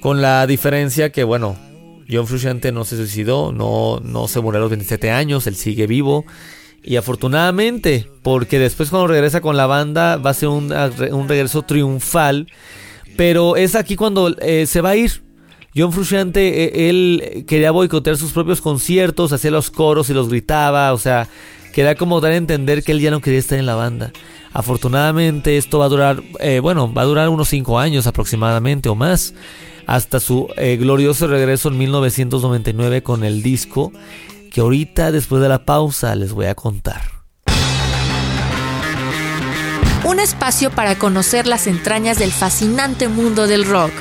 Con 0.00 0.20
la 0.20 0.44
diferencia 0.48 1.12
que, 1.12 1.22
bueno, 1.22 1.56
John 2.10 2.26
Frusciante 2.26 2.72
no 2.72 2.84
se 2.84 2.96
suicidó, 2.96 3.52
no, 3.52 4.00
no 4.02 4.26
se 4.26 4.40
murió 4.40 4.58
a 4.58 4.62
los 4.62 4.70
27 4.70 5.12
años, 5.12 5.46
él 5.46 5.54
sigue 5.54 5.86
vivo. 5.86 6.24
Y 6.82 6.96
afortunadamente, 6.96 8.10
porque 8.24 8.58
después 8.58 8.90
cuando 8.90 9.06
regresa 9.06 9.40
con 9.40 9.56
la 9.56 9.66
banda 9.66 10.16
va 10.16 10.30
a 10.30 10.34
ser 10.34 10.48
un, 10.48 10.70
regreso 11.28 11.62
triunfal. 11.62 12.48
Pero 13.16 13.54
es 13.54 13.76
aquí 13.76 13.94
cuando 13.94 14.36
eh, 14.40 14.66
se 14.66 14.80
va 14.80 14.90
a 14.90 14.96
ir. 14.96 15.22
John 15.76 15.92
Frusciante, 15.92 16.64
eh, 16.64 16.90
él 16.90 17.44
quería 17.46 17.70
boicotear 17.70 18.16
sus 18.16 18.32
propios 18.32 18.60
conciertos, 18.60 19.32
hacía 19.32 19.52
los 19.52 19.70
coros 19.70 20.10
y 20.10 20.12
los 20.12 20.28
gritaba, 20.28 20.92
o 20.92 20.98
sea, 20.98 21.28
quería 21.72 21.94
como 21.94 22.20
dar 22.20 22.32
a 22.32 22.36
entender 22.36 22.82
que 22.82 22.90
él 22.90 22.98
ya 22.98 23.12
no 23.12 23.20
quería 23.20 23.38
estar 23.38 23.60
en 23.60 23.66
la 23.66 23.76
banda. 23.76 24.12
Afortunadamente 24.52 25.56
esto 25.56 25.78
va 25.78 25.86
a 25.86 25.88
durar, 25.88 26.22
eh, 26.40 26.60
bueno, 26.60 26.92
va 26.92 27.02
a 27.02 27.06
durar 27.06 27.28
unos 27.28 27.48
5 27.48 27.78
años 27.78 28.06
aproximadamente 28.06 28.88
o 28.88 28.94
más, 28.94 29.34
hasta 29.86 30.20
su 30.20 30.48
glorioso 30.78 31.26
regreso 31.26 31.68
en 31.68 31.78
1999 31.78 33.02
con 33.02 33.24
el 33.24 33.42
disco 33.42 33.92
que 34.52 34.60
ahorita 34.60 35.10
después 35.10 35.42
de 35.42 35.48
la 35.48 35.64
pausa 35.64 36.14
les 36.14 36.32
voy 36.32 36.46
a 36.46 36.54
contar. 36.54 37.02
Un 40.04 40.20
espacio 40.20 40.70
para 40.70 40.98
conocer 40.98 41.46
las 41.46 41.66
entrañas 41.66 42.18
del 42.18 42.32
fascinante 42.32 43.08
mundo 43.08 43.46
del 43.46 43.64
rock. 43.64 43.92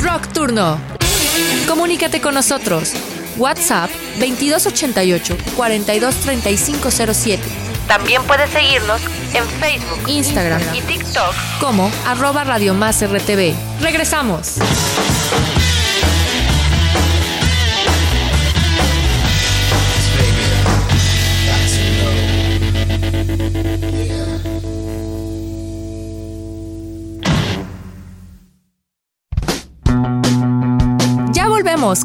Rock 0.00 0.28
Turno. 0.32 0.78
Comunícate 1.68 2.20
con 2.20 2.34
nosotros. 2.34 2.92
WhatsApp 3.36 3.90
2288 4.20 5.36
423507. 5.56 7.69
También 7.86 8.22
puedes 8.24 8.50
seguirnos 8.50 9.00
en 9.34 9.46
Facebook, 9.60 10.08
Instagram 10.08 10.62
y 10.74 10.80
TikTok 10.82 11.34
como 11.60 11.90
arroba 12.06 12.44
Radio 12.44 12.74
Más 12.74 13.02
RTV. 13.02 13.54
Regresamos. 13.80 14.58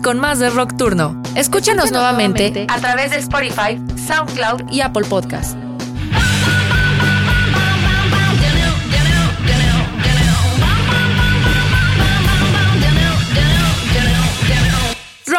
con 0.01 0.19
más 0.19 0.39
de 0.39 0.49
Rock 0.49 0.77
Turno. 0.77 1.21
Escúchanos, 1.35 1.91
nuevamente, 1.91 2.65
a 2.69 2.79
través 2.79 3.11
de 3.11 3.17
Spotify, 3.17 3.79
SoundCloud 4.07 4.71
y 4.71 4.81
Apple 4.81 5.05
Podcast. 5.05 5.64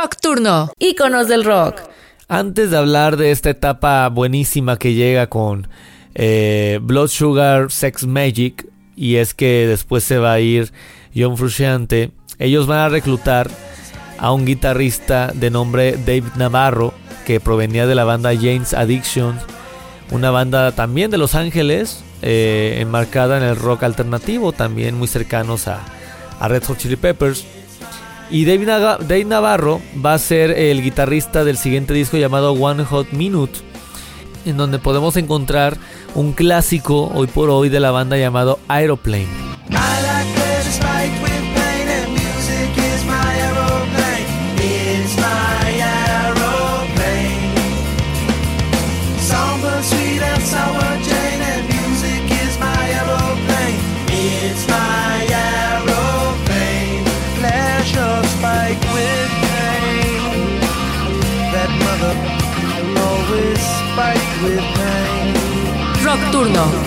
Rock 0.06 0.20
Turno, 0.20 0.70
íconos 0.78 1.26
del 1.26 1.42
rock. 1.42 1.80
Antes 2.28 2.70
de 2.70 2.76
hablar 2.76 3.16
de 3.16 3.32
esta 3.32 3.50
etapa 3.50 4.08
buenísima 4.08 4.78
que 4.78 4.94
llega 4.94 5.26
con 5.26 5.66
eh, 6.14 6.78
Blood 6.80 7.08
Sugar 7.08 7.72
Sex 7.72 8.06
Magic, 8.06 8.68
y 8.94 9.16
es 9.16 9.34
que 9.34 9.66
después 9.66 10.04
se 10.04 10.18
va 10.18 10.34
a 10.34 10.38
ir 10.38 10.72
John 11.12 11.36
Frusciante, 11.36 12.12
ellos 12.38 12.68
van 12.68 12.78
a 12.78 12.88
reclutar 12.88 13.50
a 14.18 14.30
un 14.30 14.46
guitarrista 14.46 15.32
de 15.34 15.50
nombre 15.50 15.98
David 16.06 16.36
Navarro, 16.36 16.94
que 17.26 17.40
provenía 17.40 17.88
de 17.88 17.96
la 17.96 18.04
banda 18.04 18.32
James 18.32 18.74
Addiction, 18.74 19.36
una 20.12 20.30
banda 20.30 20.70
también 20.70 21.10
de 21.10 21.18
Los 21.18 21.34
Ángeles, 21.34 22.04
eh, 22.22 22.76
enmarcada 22.78 23.38
en 23.38 23.42
el 23.42 23.56
rock 23.56 23.82
alternativo, 23.82 24.52
también 24.52 24.96
muy 24.96 25.08
cercanos 25.08 25.66
a, 25.66 25.80
Red 26.40 26.62
Hot 26.62 26.78
Chili 26.78 26.94
Peppers. 26.94 27.44
Y 28.30 28.44
David, 28.44 29.26
Navarro 29.26 29.80
va 30.04 30.14
a 30.14 30.18
ser 30.18 30.50
el 30.50 30.82
guitarrista 30.82 31.44
del 31.44 31.56
siguiente 31.56 31.94
disco 31.94 32.16
llamado 32.16 32.52
One 32.52 32.84
Hot 32.84 33.12
Minute, 33.12 33.60
en 34.44 34.56
donde 34.56 34.78
podemos 34.78 35.16
encontrar 35.16 35.76
un 36.14 36.32
clásico 36.32 37.10
hoy 37.14 37.28
por 37.28 37.50
hoy 37.50 37.68
de 37.68 37.80
la 37.80 37.92
banda 37.92 38.16
llamado 38.16 38.58
Aeroplane. 38.68 39.28
Nocturno. 66.36 66.85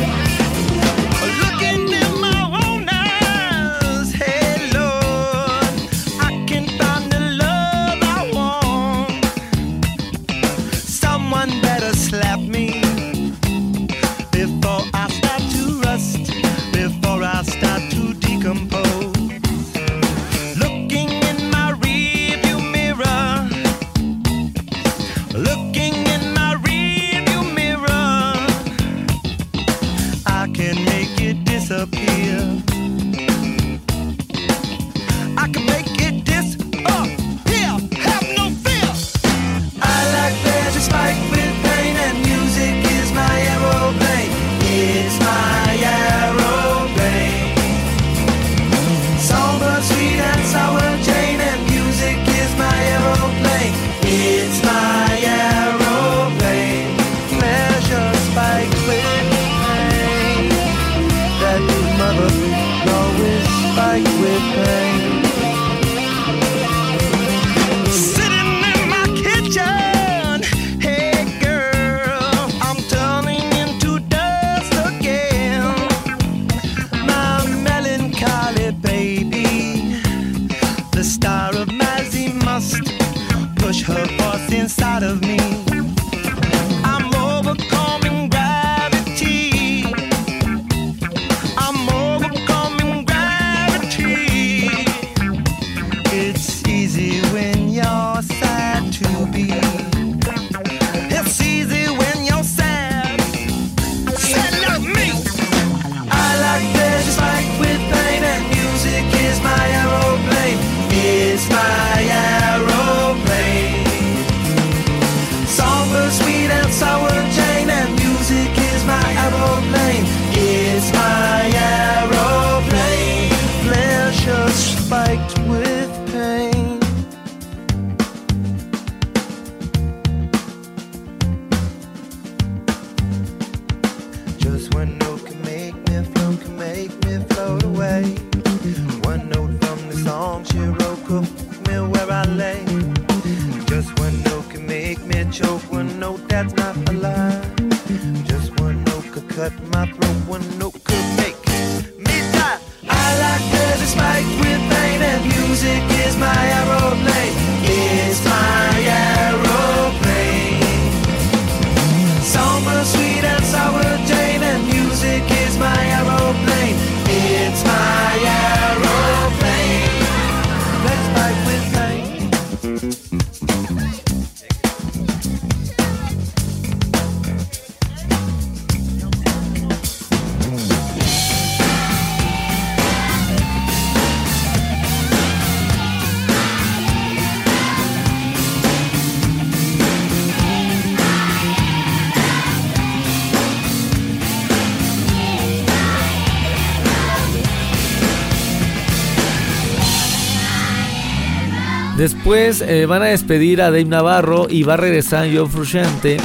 Después 202.29 202.61
eh, 202.61 202.85
van 202.85 203.01
a 203.01 203.05
despedir 203.05 203.59
a 203.59 203.71
Dave 203.71 203.85
Navarro 203.85 204.45
y 204.47 204.61
va 204.61 204.75
a 204.75 204.77
regresar 204.77 205.27
John 205.33 205.49
Frusciante. 205.49 206.17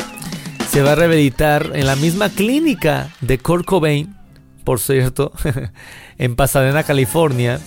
Se 0.69 0.83
va 0.83 0.93
a 0.93 0.95
rehabilitar 0.97 1.71
en 1.73 1.87
la 1.87 1.97
misma 1.97 2.29
clínica 2.29 3.09
de 3.23 3.39
Kurt 3.39 3.65
Cobain, 3.65 4.15
por 4.65 4.81
cierto, 4.81 5.33
en 6.19 6.37
Pasadena, 6.37 6.83
California. 6.83 7.59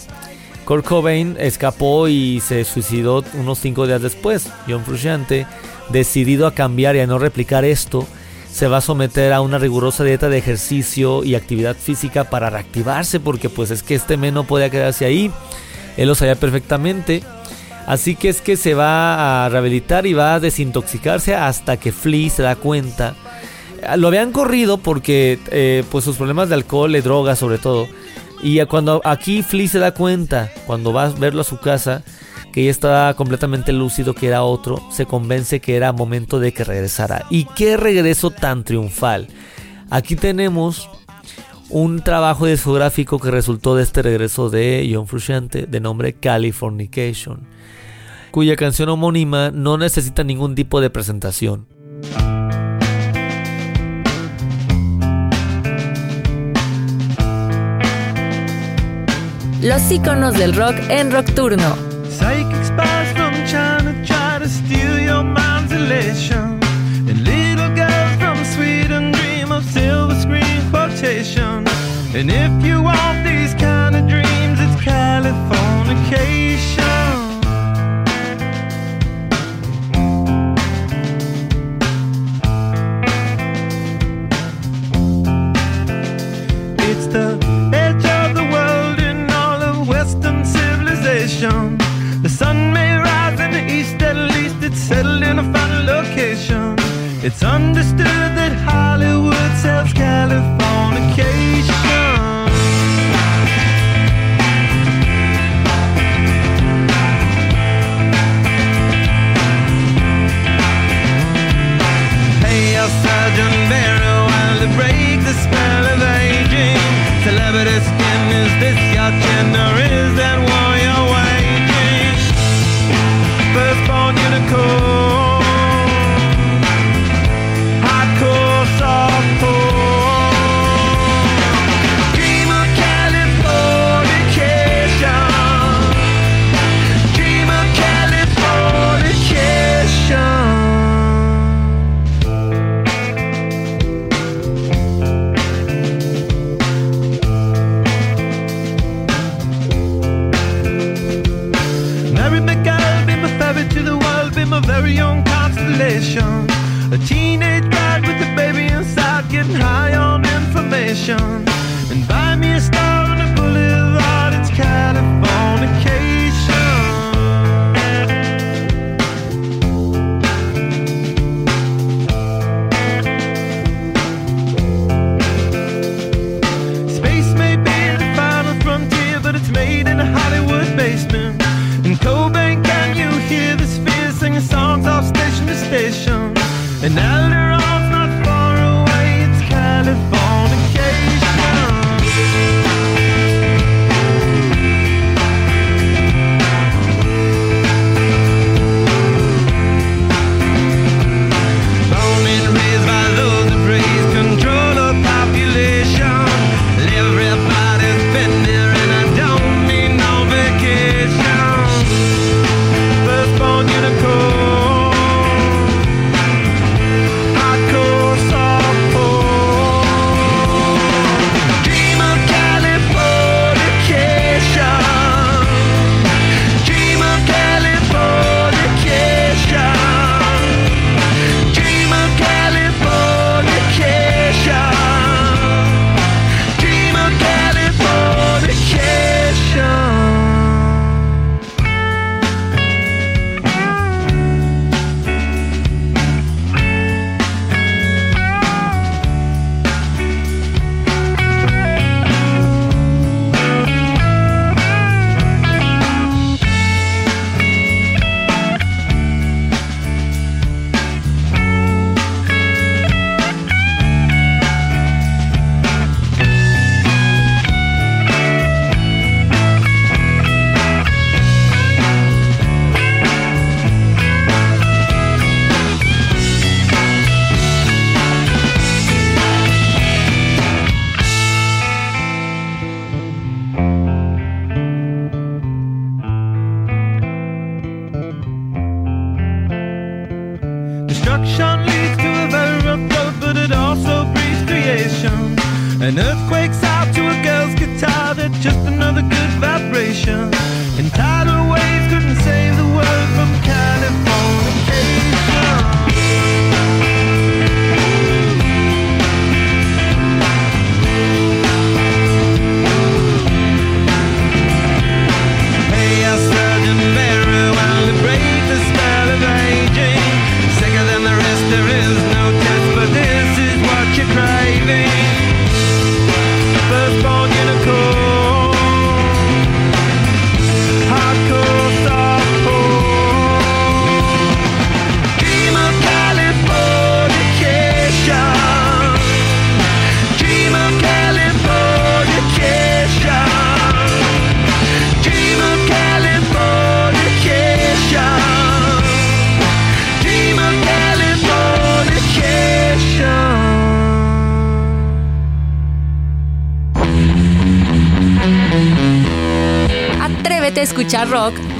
Kurt 0.65 0.85
Cobain 0.85 1.35
escapó 1.39 2.07
y 2.09 2.39
se 2.39 2.63
suicidó 2.63 3.23
unos 3.33 3.57
cinco 3.57 3.87
días 3.87 4.03
después. 4.03 4.51
John 4.67 4.85
Frusciante, 4.85 5.47
decidido 5.89 6.45
a 6.45 6.53
cambiar 6.53 6.95
y 6.95 6.99
a 6.99 7.07
no 7.07 7.17
replicar 7.17 7.65
esto, 7.65 8.05
se 8.51 8.67
va 8.67 8.77
a 8.77 8.81
someter 8.81 9.33
a 9.33 9.41
una 9.41 9.57
rigurosa 9.57 10.03
dieta 10.03 10.29
de 10.29 10.37
ejercicio 10.37 11.23
y 11.23 11.33
actividad 11.33 11.75
física 11.75 12.25
para 12.25 12.51
reactivarse, 12.51 13.19
porque 13.19 13.49
pues 13.49 13.71
es 13.71 13.81
que 13.81 13.95
este 13.95 14.15
men 14.15 14.35
no 14.35 14.43
podía 14.43 14.69
quedarse 14.69 15.05
ahí. 15.05 15.31
Él 15.97 16.07
lo 16.07 16.13
sabía 16.13 16.35
perfectamente. 16.35 17.23
Así 17.87 18.15
que 18.15 18.27
es 18.27 18.41
que 18.41 18.57
se 18.57 18.73
va 18.73 19.45
a 19.45 19.49
rehabilitar 19.49 20.05
y 20.05 20.13
va 20.13 20.35
a 20.35 20.39
desintoxicarse 20.41 21.33
hasta 21.35 21.77
que 21.77 21.93
Flea 21.93 22.29
se 22.29 22.43
da 22.43 22.57
cuenta. 22.57 23.15
Lo 23.95 24.09
habían 24.09 24.33
corrido 24.33 24.77
porque 24.77 25.39
eh, 25.51 25.85
pues 25.89 26.03
sus 26.03 26.17
problemas 26.17 26.49
de 26.49 26.55
alcohol 26.55 26.93
y 26.97 26.99
drogas 26.99 27.39
sobre 27.39 27.59
todo. 27.59 27.87
Y 28.43 28.63
cuando 28.65 29.01
aquí 29.05 29.41
Flea 29.41 29.69
se 29.69 29.79
da 29.79 29.93
cuenta, 29.93 30.51
cuando 30.65 30.91
va 30.91 31.05
a 31.05 31.09
verlo 31.11 31.41
a 31.41 31.45
su 31.45 31.59
casa, 31.61 32.03
que 32.51 32.65
ya 32.65 32.71
estaba 32.71 33.13
completamente 33.13 33.71
lúcido 33.71 34.13
que 34.13 34.27
era 34.27 34.43
otro, 34.43 34.81
se 34.91 35.05
convence 35.05 35.61
que 35.61 35.77
era 35.77 35.93
momento 35.93 36.41
de 36.41 36.51
que 36.51 36.65
regresara. 36.65 37.25
Y 37.29 37.45
qué 37.55 37.77
regreso 37.77 38.31
tan 38.31 38.65
triunfal. 38.65 39.29
Aquí 39.89 40.17
tenemos 40.17 40.89
un 41.69 42.01
trabajo 42.01 42.47
discográfico 42.47 43.17
que 43.17 43.31
resultó 43.31 43.77
de 43.77 43.83
este 43.83 44.01
regreso 44.01 44.49
de 44.49 44.89
John 44.93 45.07
Frusciante 45.07 45.67
de 45.67 45.79
nombre 45.79 46.11
Californication 46.11 47.55
cuya 48.37 48.55
canción 48.55 48.87
homónima 48.89 49.49
no 49.49 49.79
necesita 49.79 50.23
ningún 50.23 50.53
tipo 50.53 50.79
de 50.79 50.91
presentación. 50.91 51.65
Los 59.63 59.91
iconos 59.91 60.37
del 60.37 60.53
rock 60.53 60.75
en 60.89 61.11
Rockturno. 61.11 61.75
Psychic 62.11 62.63
spies 62.63 63.11
from 63.15 63.33
China 63.47 63.95
try 64.05 64.37
to 64.37 64.47
steal 64.47 64.99
your 64.99 65.23
mind's 65.23 65.71
elation. 65.71 66.56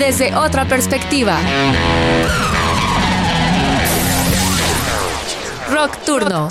Desde 0.08 0.34
otra 0.34 0.64
perspectiva. 0.64 1.36
Rock 5.70 5.97
Turno. 6.05 6.47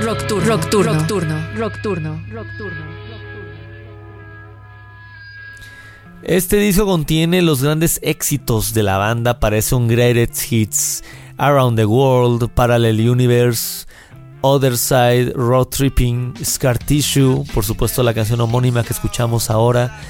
Rock 0.00 0.26
Turno. 0.26 0.46
Rock 0.46 0.66
Turno. 0.70 0.92
Rock 1.54 1.82
Turno. 1.82 2.22
Rock 2.32 2.56
Turno. 2.56 3.15
Este 6.26 6.56
disco 6.56 6.86
contiene 6.86 7.40
los 7.40 7.62
grandes 7.62 8.00
éxitos 8.02 8.74
de 8.74 8.82
la 8.82 8.98
banda, 8.98 9.38
parece 9.38 9.76
un 9.76 9.86
Greatest 9.86 10.50
Hits, 10.50 11.04
Around 11.36 11.78
the 11.78 11.86
World, 11.86 12.50
Parallel 12.50 13.08
Universe, 13.08 13.86
Other 14.40 14.76
Side, 14.76 15.34
Road 15.36 15.66
Tripping, 15.66 16.34
Scar 16.44 16.78
Tissue, 16.78 17.44
por 17.54 17.64
supuesto 17.64 18.02
la 18.02 18.12
canción 18.12 18.40
homónima 18.40 18.82
que 18.82 18.92
escuchamos 18.92 19.50
ahora. 19.50 20.00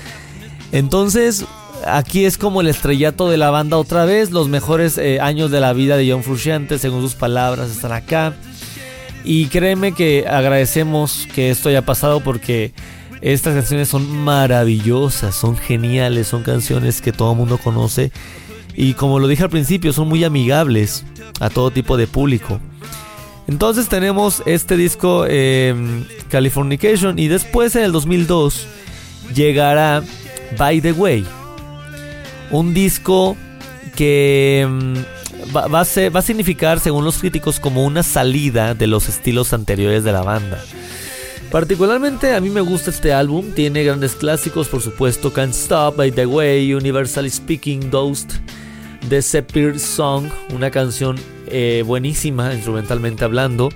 Entonces, 0.73 1.45
aquí 1.85 2.25
es 2.25 2.39
como 2.39 2.63
el 2.63 2.69
estrellato 2.69 3.29
de 3.29 3.37
la 3.37 3.51
banda 3.51 3.77
otra 3.77 4.07
vez, 4.07 4.31
los 4.31 4.49
mejores 4.49 4.97
eh, 4.97 5.21
años 5.21 5.51
de 5.51 5.61
la 5.61 5.75
vida 5.75 5.99
de 5.99 6.11
John 6.11 6.23
Frusciante, 6.23 6.79
según 6.79 7.03
sus 7.03 7.15
palabras, 7.15 7.71
están 7.71 7.93
acá. 7.93 8.35
Y 9.23 9.49
créeme 9.49 9.93
que 9.93 10.25
agradecemos 10.27 11.29
que 11.35 11.51
esto 11.51 11.69
haya 11.69 11.85
pasado 11.85 12.21
porque 12.21 12.73
estas 13.21 13.55
canciones 13.55 13.89
son 13.89 14.11
maravillosas, 14.25 15.35
son 15.35 15.57
geniales, 15.57 16.29
son 16.29 16.43
canciones 16.43 17.01
que 17.01 17.13
todo 17.13 17.33
el 17.33 17.39
mundo 17.39 17.59
conoce 17.59 18.13
y 18.77 18.93
como 18.93 19.19
lo 19.19 19.27
dije 19.27 19.43
al 19.43 19.51
principio, 19.51 19.93
son 19.93 20.09
muy 20.09 20.23
amigables 20.23 21.05
a 21.41 21.49
todo 21.49 21.71
tipo 21.71 21.97
de 21.97 22.07
público. 22.07 22.61
Entonces 23.49 23.89
tenemos 23.89 24.43
este 24.45 24.77
disco 24.77 25.25
em, 25.27 26.05
Californication 26.29 27.19
y 27.19 27.29
después 27.29 27.75
en 27.77 27.85
el 27.85 27.93
2002 27.93 28.67
llegará 29.35 30.03
By 30.59 30.81
the 30.81 30.93
Way, 30.93 31.25
un 32.51 32.75
disco 32.75 33.37
que 33.95 34.61
em, 34.63 34.95
va, 35.57 35.69
va 35.69 35.81
a 35.81 36.23
significar, 36.23 36.81
según 36.81 37.05
los 37.05 37.19
críticos, 37.19 37.61
como 37.61 37.85
una 37.85 38.03
salida 38.03 38.75
de 38.75 38.87
los 38.89 39.09
estilos 39.09 39.55
anteriores 39.55 40.05
de 40.05 40.13
la 40.13 40.23
banda. 40.23 40.63
Particularmente 41.57 42.35
a 42.35 42.41
mí 42.43 42.51
me 42.51 42.61
gusta 42.61 42.91
este 42.91 43.15
álbum, 43.15 43.53
tiene 43.53 43.83
grandes 43.83 44.15
clásicos, 44.15 44.69
por 44.69 44.83
supuesto, 44.83 45.33
Can't 45.33 45.55
Stop, 45.55 45.97
By 45.97 46.13
the 46.13 46.27
Way, 46.27 46.75
Universally 46.75 47.31
Speaking, 47.31 47.89
Ghost, 47.91 48.35
The 49.09 49.23
Sepir 49.23 49.81
Song, 49.81 50.27
una 50.55 50.71
canción 50.71 51.17
eh, 51.47 51.83
buenísima 51.87 52.53
instrumentalmente 52.53 53.25
hablando. 53.25 53.71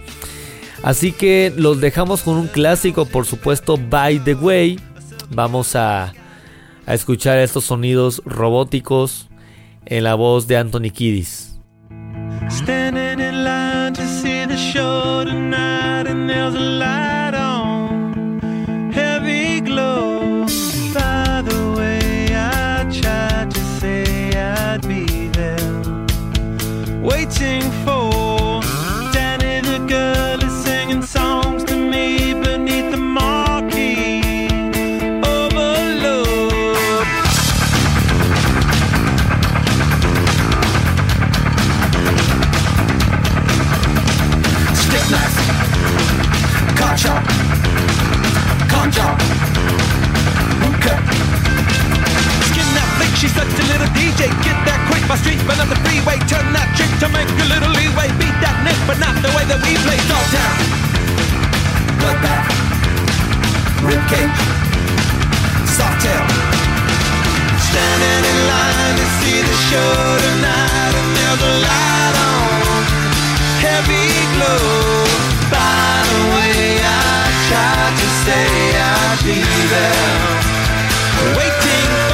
Así 0.82 1.12
que 1.12 1.54
los 1.56 1.80
dejamos 1.80 2.20
con 2.20 2.36
un 2.36 2.48
clásico, 2.48 3.06
por 3.06 3.24
supuesto, 3.24 3.78
By 3.78 4.18
the 4.24 4.34
Way. 4.34 4.78
Vamos 5.30 5.74
a, 5.74 6.12
escuchar 6.86 7.38
estos 7.38 7.64
sonidos 7.64 8.20
robóticos 8.26 9.30
en 9.86 10.04
la 10.04 10.16
voz 10.16 10.46
de 10.46 10.58
Anthony 10.58 10.90
Kiddis. 10.92 11.58
Waiting 27.30 27.70
for 27.84 28.09
my 55.10 55.16
street, 55.16 55.42
but 55.44 55.58
on 55.58 55.66
the 55.66 55.74
freeway. 55.82 56.14
Turn 56.30 56.46
that 56.54 56.70
trick 56.78 56.86
to 57.02 57.10
make 57.10 57.26
a 57.26 57.46
little 57.50 57.74
leeway. 57.74 58.06
Beat 58.14 58.36
that 58.46 58.62
nick, 58.62 58.78
but 58.86 58.94
not 59.02 59.10
the 59.18 59.30
way 59.34 59.42
that 59.50 59.58
we 59.58 59.74
play. 59.82 59.98
Dog 60.06 60.22
town, 60.30 60.56
bloodbath, 61.98 62.46
ribcage, 63.82 64.38
soft 65.66 65.98
tail. 65.98 66.22
Standing 67.58 68.22
in 68.22 68.38
line 68.46 68.94
to 69.02 69.06
see 69.18 69.38
the 69.42 69.56
show 69.66 69.90
tonight, 70.30 70.94
and 70.94 71.10
there's 71.18 71.42
a 71.42 71.54
light 71.58 72.14
on, 72.30 72.86
heavy 73.66 74.14
glow. 74.38 74.62
By 75.50 76.06
the 76.06 76.22
way, 76.38 76.78
I 76.86 77.18
tried 77.50 77.94
to 77.98 78.08
say 78.22 78.46
I'd 78.78 79.18
be 79.26 79.42
there, 79.74 81.34
waiting 81.34 82.09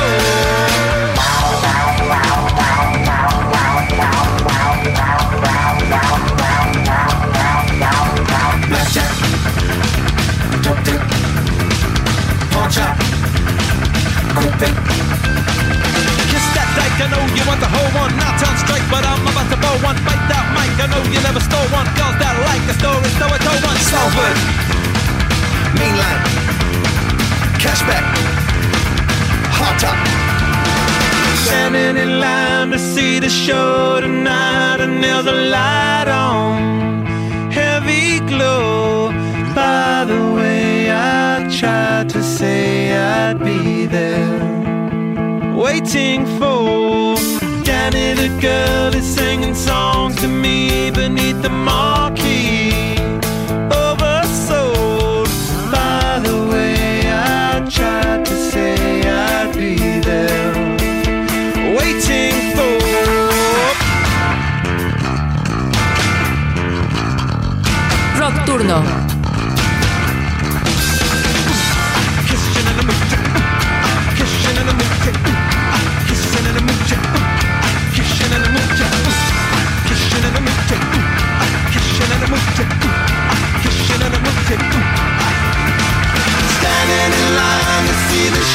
Standing 31.46 31.96
in 31.96 32.20
line 32.20 32.70
to 32.70 32.78
see 32.78 33.20
the 33.20 33.28
show 33.28 34.00
tonight, 34.00 34.25
there's 35.22 35.28
a 35.28 35.50
light 35.50 36.08
on, 36.08 37.06
heavy 37.50 38.20
glow. 38.20 39.10
By 39.54 40.04
the 40.04 40.34
way, 40.34 40.90
I 40.90 41.48
tried 41.58 42.10
to 42.10 42.22
say 42.22 42.94
I'd 42.94 43.38
be 43.38 43.86
there 43.86 44.36
waiting 45.54 46.26
for 46.38 47.16
Danny 47.64 48.12
the 48.12 48.28
girl 48.42 48.94
is 48.94 49.06
singing 49.06 49.54
songs 49.54 50.16
to 50.20 50.28
me 50.28 50.90
beneath 50.90 51.40
the 51.40 51.48
marquee 51.50 51.95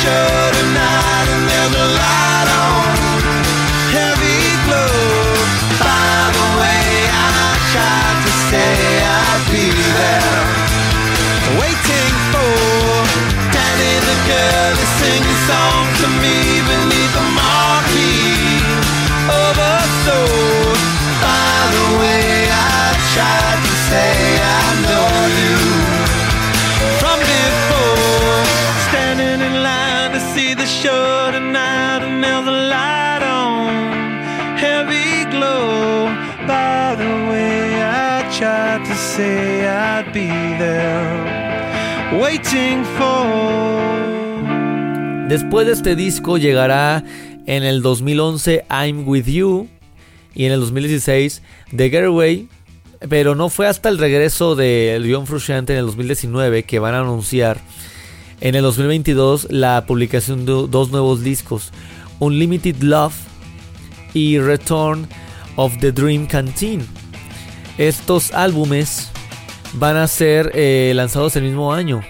show 0.02 0.41
Después 45.32 45.66
de 45.66 45.72
este 45.72 45.96
disco 45.96 46.38
llegará 46.38 47.06
en 47.46 47.64
el 47.64 47.82
2011 47.82 48.66
I'm 48.70 49.08
With 49.08 49.28
You 49.28 49.70
y 50.36 50.44
en 50.44 50.52
el 50.52 50.60
2016 50.60 51.42
The 51.74 51.90
Getaway, 51.90 52.50
pero 53.08 53.34
no 53.34 53.48
fue 53.48 53.68
hasta 53.68 53.88
el 53.88 53.98
regreso 53.98 54.58
de 54.58 55.02
John 55.10 55.28
Frusciante 55.28 55.72
en 55.72 55.80
el 55.80 55.86
2019 55.86 56.64
que 56.64 56.80
van 56.80 56.96
a 56.96 57.00
anunciar 57.00 57.62
en 58.42 58.56
el 58.56 58.62
2022 58.64 59.48
la 59.52 59.86
publicación 59.86 60.46
de 60.46 60.68
dos 60.68 60.92
nuevos 60.92 61.24
discos, 61.24 61.72
Unlimited 62.20 62.82
Love 62.82 63.16
y 64.14 64.38
Return 64.38 65.08
of 65.56 65.78
the 65.80 65.94
Dream 65.94 66.28
Canteen. 66.28 66.86
Estos 67.78 68.34
álbumes 68.34 69.10
van 69.76 69.96
a 69.96 70.10
ser 70.10 70.52
eh, 70.56 70.92
lanzados 70.94 71.38
el 71.38 71.44
mismo 71.44 71.72
año. 71.72 72.02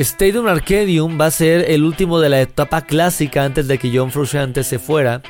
Stadium 0.00 0.46
Arcadium 0.46 1.20
va 1.20 1.26
a 1.26 1.30
ser 1.30 1.70
el 1.70 1.84
último 1.84 2.20
de 2.20 2.30
la 2.30 2.40
etapa 2.40 2.80
clásica 2.80 3.44
antes 3.44 3.68
de 3.68 3.76
que 3.76 3.90
John 3.94 4.10
Frusciante 4.10 4.64
se 4.64 4.78
fuera 4.78 5.20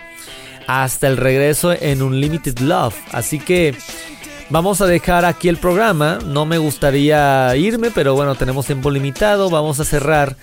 hasta 0.68 1.08
el 1.08 1.16
regreso 1.16 1.72
en 1.72 2.02
Unlimited 2.02 2.60
Love. 2.60 2.94
Así 3.10 3.40
que 3.40 3.74
vamos 4.48 4.80
a 4.80 4.86
dejar 4.86 5.24
aquí 5.24 5.48
el 5.48 5.56
programa. 5.56 6.20
No 6.24 6.46
me 6.46 6.58
gustaría 6.58 7.56
irme, 7.56 7.90
pero 7.90 8.14
bueno, 8.14 8.36
tenemos 8.36 8.66
tiempo 8.66 8.92
limitado. 8.92 9.50
Vamos 9.50 9.80
a 9.80 9.84
cerrar 9.84 10.36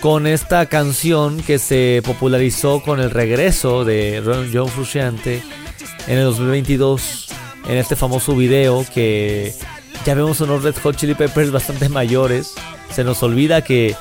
con 0.00 0.28
esta 0.28 0.66
canción 0.66 1.42
que 1.42 1.58
se 1.58 2.02
popularizó 2.04 2.80
con 2.82 3.00
el 3.00 3.10
regreso 3.10 3.84
de 3.84 4.22
John 4.52 4.68
Frusciante 4.68 5.42
en 6.06 6.18
el 6.18 6.24
2022 6.24 7.30
en 7.68 7.78
este 7.78 7.96
famoso 7.96 8.36
video 8.36 8.86
que 8.94 9.52
ya 10.04 10.14
vemos 10.14 10.40
unos 10.40 10.62
Red 10.62 10.76
Hot 10.84 10.94
Chili 10.94 11.16
Peppers 11.16 11.50
bastante 11.50 11.88
mayores. 11.88 12.54
Se 12.90 13.04
nos 13.04 13.22
olvida 13.22 13.62
que, 13.62 13.94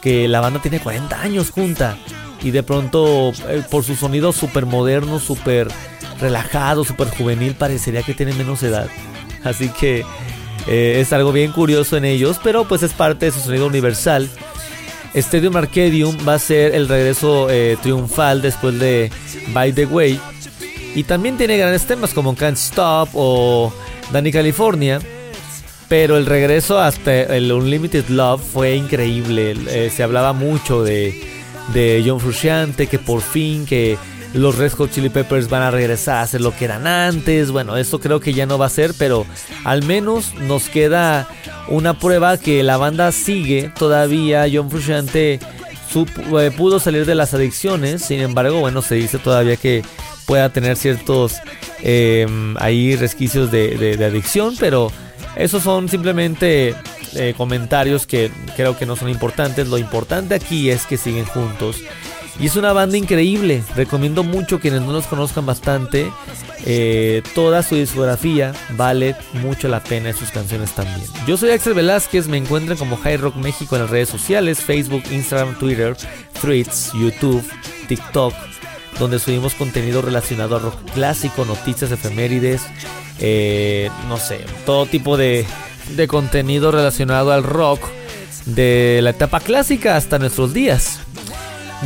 que 0.00 0.28
la 0.28 0.40
banda 0.40 0.60
tiene 0.60 0.80
40 0.80 1.20
años 1.20 1.50
junta 1.50 1.96
y 2.42 2.50
de 2.50 2.62
pronto 2.62 3.32
eh, 3.48 3.62
por 3.70 3.84
su 3.84 3.96
sonido 3.96 4.32
súper 4.32 4.66
moderno, 4.66 5.18
súper 5.18 5.68
relajado, 6.20 6.84
súper 6.84 7.08
juvenil, 7.08 7.54
parecería 7.54 8.02
que 8.02 8.14
tienen 8.14 8.36
menos 8.38 8.62
edad. 8.62 8.88
Así 9.44 9.68
que 9.68 10.04
eh, 10.66 11.00
es 11.00 11.12
algo 11.12 11.32
bien 11.32 11.52
curioso 11.52 11.96
en 11.96 12.04
ellos, 12.04 12.38
pero 12.42 12.66
pues 12.66 12.82
es 12.82 12.92
parte 12.92 13.26
de 13.26 13.32
su 13.32 13.40
sonido 13.40 13.66
universal. 13.66 14.28
Stadium 15.14 15.56
Arcadium 15.56 16.16
va 16.26 16.34
a 16.34 16.38
ser 16.38 16.74
el 16.74 16.88
regreso 16.88 17.48
eh, 17.50 17.76
triunfal 17.82 18.42
después 18.42 18.78
de 18.78 19.10
By 19.52 19.72
the 19.72 19.86
Way. 19.86 20.20
Y 20.94 21.04
también 21.04 21.36
tiene 21.36 21.56
grandes 21.56 21.86
temas 21.86 22.12
como 22.12 22.34
Can't 22.34 22.58
Stop 22.58 23.10
o 23.14 23.72
Danny 24.12 24.32
California. 24.32 25.00
Pero 25.88 26.18
el 26.18 26.26
regreso 26.26 26.78
hasta 26.78 27.22
el 27.34 27.50
Unlimited 27.50 28.08
Love 28.08 28.42
fue 28.42 28.76
increíble. 28.76 29.56
Eh, 29.70 29.90
se 29.94 30.02
hablaba 30.02 30.34
mucho 30.34 30.82
de, 30.84 31.18
de 31.72 32.02
John 32.06 32.20
Frusciante, 32.20 32.88
que 32.88 32.98
por 32.98 33.22
fin 33.22 33.64
que 33.64 33.96
los 34.34 34.58
Red 34.58 34.72
Hot 34.72 34.90
Chili 34.92 35.08
Peppers 35.08 35.48
van 35.48 35.62
a 35.62 35.70
regresar 35.70 36.16
a 36.18 36.22
hacer 36.22 36.42
lo 36.42 36.54
que 36.54 36.66
eran 36.66 36.86
antes. 36.86 37.50
Bueno, 37.50 37.78
esto 37.78 38.00
creo 38.00 38.20
que 38.20 38.34
ya 38.34 38.44
no 38.44 38.58
va 38.58 38.66
a 38.66 38.70
ser, 38.70 38.92
pero 38.98 39.24
al 39.64 39.82
menos 39.82 40.34
nos 40.34 40.68
queda 40.68 41.26
una 41.68 41.98
prueba 41.98 42.36
que 42.36 42.62
la 42.62 42.76
banda 42.76 43.10
sigue 43.10 43.72
todavía. 43.78 44.46
John 44.52 44.70
Frusciante 44.70 45.40
supo- 45.90 46.38
eh, 46.42 46.50
pudo 46.50 46.80
salir 46.80 47.06
de 47.06 47.14
las 47.14 47.32
adicciones, 47.32 48.02
sin 48.02 48.20
embargo, 48.20 48.60
bueno, 48.60 48.82
se 48.82 48.96
dice 48.96 49.16
todavía 49.18 49.56
que 49.56 49.82
pueda 50.26 50.50
tener 50.52 50.76
ciertos 50.76 51.36
eh, 51.82 52.26
ahí 52.58 52.94
resquicios 52.94 53.50
de 53.50 53.98
adicción, 54.04 54.54
pero 54.60 54.92
esos 55.36 55.62
son 55.62 55.88
simplemente 55.88 56.74
eh, 57.14 57.34
comentarios 57.36 58.06
que 58.06 58.30
creo 58.56 58.76
que 58.76 58.86
no 58.86 58.96
son 58.96 59.08
importantes. 59.08 59.68
Lo 59.68 59.78
importante 59.78 60.34
aquí 60.34 60.70
es 60.70 60.86
que 60.86 60.96
siguen 60.96 61.24
juntos. 61.24 61.76
Y 62.40 62.46
es 62.46 62.54
una 62.54 62.72
banda 62.72 62.96
increíble. 62.96 63.64
Recomiendo 63.74 64.22
mucho 64.22 64.60
quienes 64.60 64.82
no 64.82 64.92
los 64.92 65.06
conozcan 65.06 65.44
bastante. 65.46 66.10
eh, 66.66 67.22
toda 67.34 67.62
su 67.62 67.76
discografía 67.76 68.52
vale 68.76 69.16
mucho 69.34 69.68
la 69.68 69.82
pena 69.82 70.10
y 70.10 70.12
sus 70.12 70.30
canciones 70.30 70.72
también. 70.72 71.06
Yo 71.26 71.36
soy 71.36 71.50
Axel 71.50 71.74
Velázquez. 71.74 72.28
Me 72.28 72.36
encuentran 72.36 72.78
como 72.78 72.96
High 72.96 73.16
Rock 73.16 73.36
México 73.36 73.74
en 73.76 73.82
las 73.82 73.90
redes 73.90 74.08
sociales: 74.08 74.60
Facebook, 74.60 75.02
Instagram, 75.10 75.58
Twitter, 75.58 75.96
Threads, 76.40 76.92
YouTube, 76.94 77.44
TikTok. 77.88 78.34
Donde 78.98 79.18
subimos 79.20 79.54
contenido 79.54 80.02
relacionado 80.02 80.56
a 80.56 80.58
rock 80.58 80.74
clásico, 80.92 81.44
noticias 81.44 81.92
efemérides, 81.92 82.62
eh, 83.20 83.90
no 84.08 84.18
sé, 84.18 84.40
todo 84.66 84.86
tipo 84.86 85.16
de, 85.16 85.46
de 85.96 86.08
contenido 86.08 86.70
relacionado 86.70 87.32
al 87.32 87.42
rock 87.42 87.80
de 88.46 89.00
la 89.02 89.10
etapa 89.10 89.40
clásica 89.40 89.96
hasta 89.96 90.18
nuestros 90.18 90.54
días. 90.54 91.00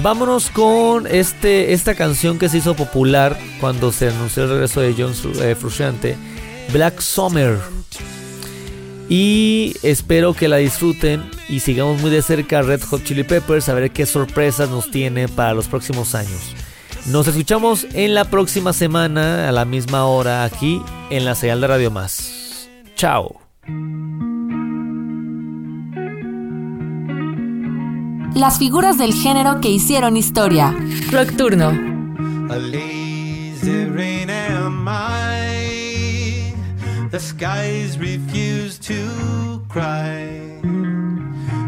Vámonos 0.01 0.49
con 0.49 1.07
este, 1.07 1.75
esta 1.75 1.95
canción 1.95 2.39
que 2.39 2.49
se 2.49 2.59
hizo 2.59 2.75
popular 2.75 3.39
cuando 3.61 3.93
se 3.93 4.09
anunció 4.09 4.45
el 4.45 4.51
regreso 4.51 4.81
de 4.81 4.95
John 4.97 5.13
eh, 5.43 5.55
Frusciante, 5.55 6.17
Black 6.73 7.01
Summer. 7.01 7.59
Y 9.09 9.75
espero 9.83 10.33
que 10.33 10.49
la 10.49 10.57
disfruten 10.57 11.31
y 11.49 11.61
sigamos 11.61 12.01
muy 12.01 12.11
de 12.11 12.23
cerca 12.23 12.63
Red 12.63 12.81
Hot 12.85 13.05
Chili 13.05 13.25
Peppers 13.25 13.69
a 13.69 13.75
ver 13.75 13.91
qué 13.91 14.07
sorpresas 14.07 14.71
nos 14.71 14.91
tiene 14.91 15.29
para 15.29 15.53
los 15.53 15.67
próximos 15.67 16.15
años. 16.15 16.55
Nos 17.07 17.27
escuchamos 17.27 17.87
en 17.95 18.15
la 18.15 18.25
próxima 18.27 18.73
semana 18.73 19.49
a 19.49 19.53
la 19.53 19.65
misma 19.65 20.05
hora 20.05 20.45
aquí 20.45 20.81
en 21.11 21.25
la 21.25 21.35
señal 21.35 21.61
de 21.61 21.67
Radio 21.67 21.91
Más. 21.91 22.69
Chao. 22.95 23.41
Las 28.35 28.59
figuras 28.59 28.99
del 28.99 29.13
género 29.13 29.61
que 29.61 29.69
hicieron 29.69 30.17
historia. 30.17 30.75
The 37.11 37.21
skies 37.21 37.99
refuse 37.99 38.79
to 38.79 39.63
cry. 39.69 40.63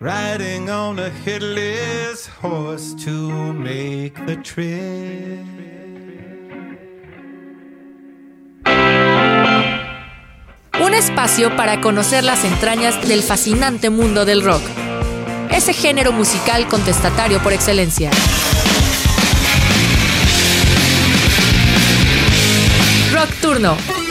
Riding 0.00 0.70
on 0.70 0.98
a 0.98 1.10
headless 1.10 2.26
horse 2.42 2.94
to 3.04 3.52
make 3.52 4.14
the. 4.26 4.36
Un 10.80 10.94
espacio 10.94 11.54
para 11.54 11.80
conocer 11.82 12.24
las 12.24 12.44
entrañas 12.44 13.06
del 13.06 13.22
fascinante 13.22 13.90
mundo 13.90 14.24
del 14.24 14.42
rock. 14.42 14.62
Ese 15.50 15.74
género 15.74 16.12
musical 16.12 16.66
contestatario 16.68 17.40
por 17.42 17.52
excelencia. 17.52 18.10
Rock 23.12 23.30
Turno 23.42 24.03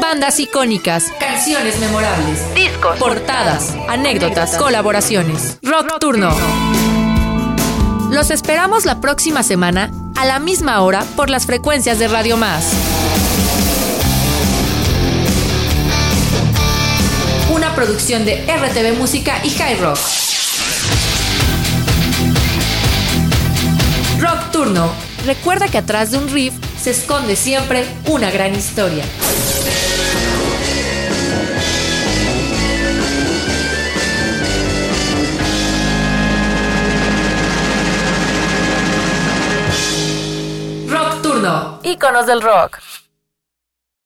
Bandas 0.00 0.40
icónicas, 0.40 1.04
canciones 1.20 1.78
memorables, 1.78 2.52
discos, 2.52 2.98
portadas, 2.98 3.76
anécdotas, 3.88 4.56
colaboraciones. 4.56 5.58
Rock 5.62 6.00
Turno. 6.00 6.34
Los 8.10 8.32
esperamos 8.32 8.84
la 8.86 9.00
próxima 9.00 9.44
semana 9.44 9.92
a 10.16 10.24
la 10.24 10.40
misma 10.40 10.80
hora 10.82 11.04
por 11.14 11.30
las 11.30 11.46
frecuencias 11.46 12.00
de 12.00 12.08
Radio 12.08 12.36
Más. 12.36 12.64
Una 17.54 17.72
producción 17.76 18.24
de 18.24 18.44
RTV 18.46 18.98
Música 18.98 19.40
y 19.44 19.50
High 19.50 19.76
Rock. 19.76 19.98
Rock 24.18 24.50
Turno. 24.50 24.90
Recuerda 25.24 25.68
que 25.68 25.78
atrás 25.78 26.10
de 26.10 26.18
un 26.18 26.28
riff 26.30 26.54
se 26.82 26.90
esconde 26.90 27.36
siempre 27.36 27.86
una 28.06 28.30
gran 28.32 28.54
historia. 28.56 29.04
Turno, 41.38 41.78
íconos 41.84 42.26
del 42.26 42.42
rock. 42.42 42.80